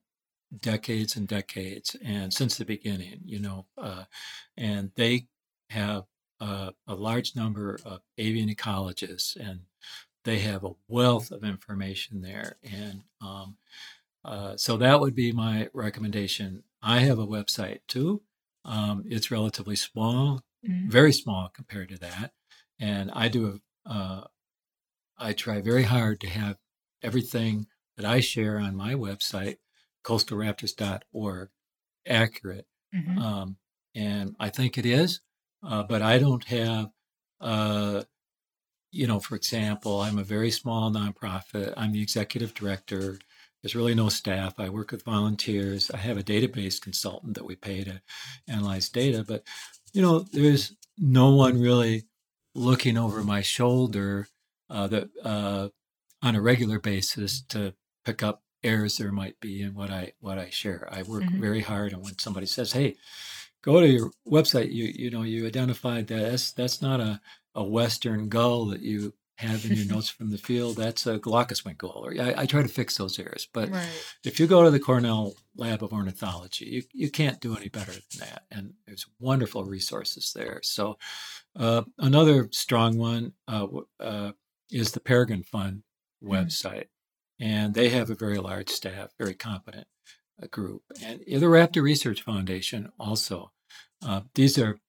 [0.57, 4.05] decades and decades, and since the beginning, you know, uh,
[4.57, 5.27] and they
[5.71, 6.05] have
[6.41, 9.61] uh, a large number of avian ecologists, and
[10.25, 12.57] they have a wealth of information there.
[12.63, 13.57] And um,
[14.25, 16.65] uh, so that would be my recommendation.
[16.81, 18.23] I have a website too.
[18.65, 20.91] Um, it's relatively small, Mhm.
[20.91, 22.33] very small compared to that.
[22.81, 24.27] And I do a, uh,
[25.19, 26.59] I try very hard to have
[27.03, 29.59] everything that I share on my website,
[30.05, 31.51] coastalraptors.org,
[32.07, 32.67] accurate.
[32.95, 33.19] Mhm.
[33.19, 33.59] Um,
[33.95, 35.21] and I think it is,
[35.63, 36.91] uh, but I don't have,
[37.41, 38.05] uh,
[38.91, 41.75] you know, for example, I'm a very small nonprofit.
[41.77, 43.19] I'm the executive director.
[43.63, 44.55] There's really no staff.
[44.59, 45.91] I work with volunteers.
[45.91, 48.03] I have a database consultant that we pay to
[48.49, 49.47] analyze data, but
[49.93, 52.05] you know, there's no one really
[52.55, 54.29] looking over my shoulder
[54.71, 55.69] uh, that uh,
[56.23, 57.75] on a regular basis to
[58.05, 60.89] pick up errors there might be in what I what I share.
[60.93, 61.41] I work Mhm.
[61.41, 62.97] very hard, and when somebody says, "Hey,
[63.63, 67.21] go to your website," you you know you identified that that's that's not a
[67.55, 70.77] a western gull that you have in your notes from the field.
[70.77, 72.05] That's a gull.
[72.05, 73.89] Or I, I try to fix those errors, but right.
[74.25, 77.93] if you go to the Cornell Lab of Ornithology, you, you can't do any better
[77.93, 78.45] than that.
[78.51, 80.61] And there's wonderful resources there.
[80.63, 80.99] So,
[81.57, 83.67] uh, another strong one uh,
[84.01, 84.33] uh,
[84.71, 85.83] is the Peregrine Fund
[86.23, 86.87] website.
[87.41, 89.87] And they have a very large staff, very competent
[90.41, 90.83] uh, group.
[91.03, 93.53] And the Raptor Research Foundation also.
[94.05, 94.81] Uh, these are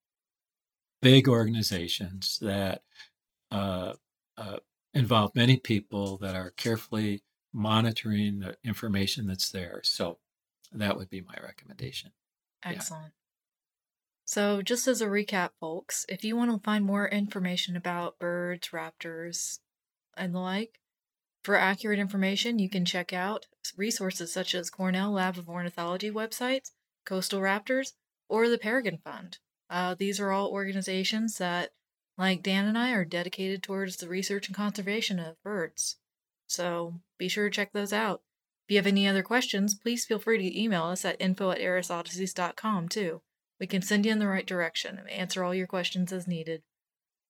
[1.02, 2.82] big organizations that
[3.52, 3.94] uh,
[4.38, 4.58] uh,
[4.94, 7.24] involve many people that are carefully
[7.54, 9.82] monitoring the information that's there.
[9.84, 10.20] So
[10.72, 12.12] that would be my recommendation.
[12.66, 12.72] Yeah.
[12.74, 13.14] Excellent.
[14.26, 18.70] So, just as a recap, folks, if you want to find more information about birds,
[18.70, 19.60] raptors,
[20.16, 20.80] and the like,
[21.44, 26.72] for accurate information, you can check out resources such as Cornell Lab of Ornithology websites,
[27.06, 27.92] Coastal Raptors,
[28.30, 29.40] or the Peregrine Fund.
[29.70, 31.72] Uh, these are all organizations that,
[32.18, 35.98] like Dan and I, are dedicated towards the research and conservation of birds.
[36.48, 38.22] So be sure to check those out.
[38.68, 41.60] If you have any other questions, please feel free to email us at info at
[41.60, 43.22] aerisodysseys.com too.
[43.60, 46.64] We can send you in the right direction and answer all your questions as needed.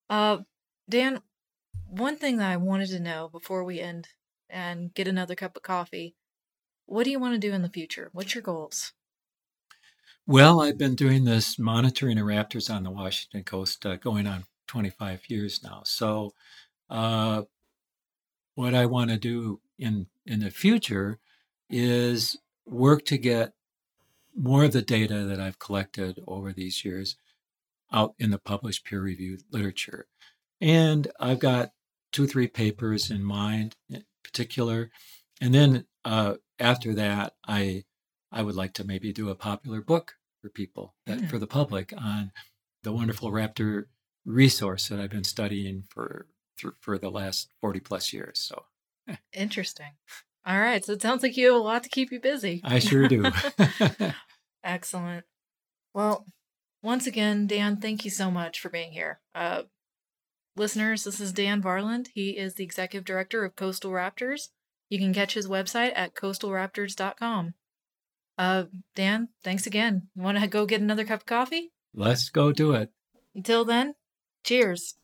[0.10, 0.40] Uh,
[0.90, 1.22] Dan,
[1.88, 4.10] one thing that I wanted to know before we end
[4.50, 6.16] and get another cup of coffee,
[6.86, 8.10] what do you want to do in the future?
[8.14, 8.94] What's your goals?
[10.26, 14.46] Well, I've been doing this monitoring of raptors on the Washington coast uh, going on
[14.74, 15.84] 25 years now.
[15.86, 16.34] So,
[16.90, 17.44] uh,
[18.56, 21.20] what I want to do in in the future
[21.70, 23.54] is work to get
[24.36, 27.18] more of the data that I've collected over these years
[27.92, 30.08] out in the published peer-reviewed literature.
[30.60, 31.74] And I've got
[32.12, 34.90] two, three papers in mind, in particular,
[35.40, 37.84] and then uh, after that, I
[38.32, 41.30] I would like to maybe do a popular book for people, that, Mm.
[41.30, 42.32] for the public, on
[42.82, 43.86] the wonderful raptor
[44.26, 48.40] resource that I've been studying for for, for the last forty plus years.
[48.40, 48.66] So
[49.34, 49.94] Interesting.
[50.46, 52.62] All right, so it sounds like you have a lot to keep you busy.
[52.64, 53.32] I sure do.
[54.64, 55.26] Excellent.
[55.94, 56.26] Well,
[56.82, 59.22] once again, Dan, thank you so much for being here.
[59.34, 59.64] Uh,
[60.58, 62.08] listeners, this is Dan Varland.
[62.14, 64.50] He is the executive director of Coastal Raptors.
[64.90, 67.54] You can catch his website at coastalraptors.com.
[68.38, 68.64] Uh,
[68.96, 70.10] Dan, thanks again.
[70.14, 71.72] You want to go get another cup of coffee?
[71.94, 72.92] Let's go do it.
[73.34, 73.96] Until then,
[74.44, 74.96] cheers.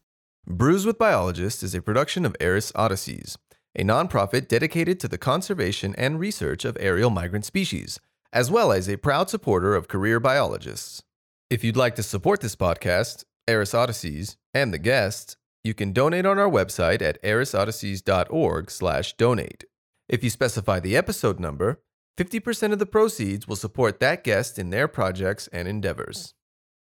[0.46, 3.38] Brews with Biologists is a production of Aeris Odysseys,
[3.76, 8.00] a nonprofit dedicated to the conservation and research of aerial migrant species,
[8.34, 11.04] as well as a proud supporter of career biologists.
[11.50, 16.26] If you'd like to support this podcast, Aeris Odysseys, and the guests, you can donate
[16.26, 19.66] on our website at aerisodysseys.org slash donate.
[20.08, 21.82] If you specify the episode number,
[22.18, 26.34] 50% of the proceeds will support that guest in their projects and endeavors.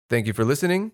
[0.09, 0.93] Thank you for listening,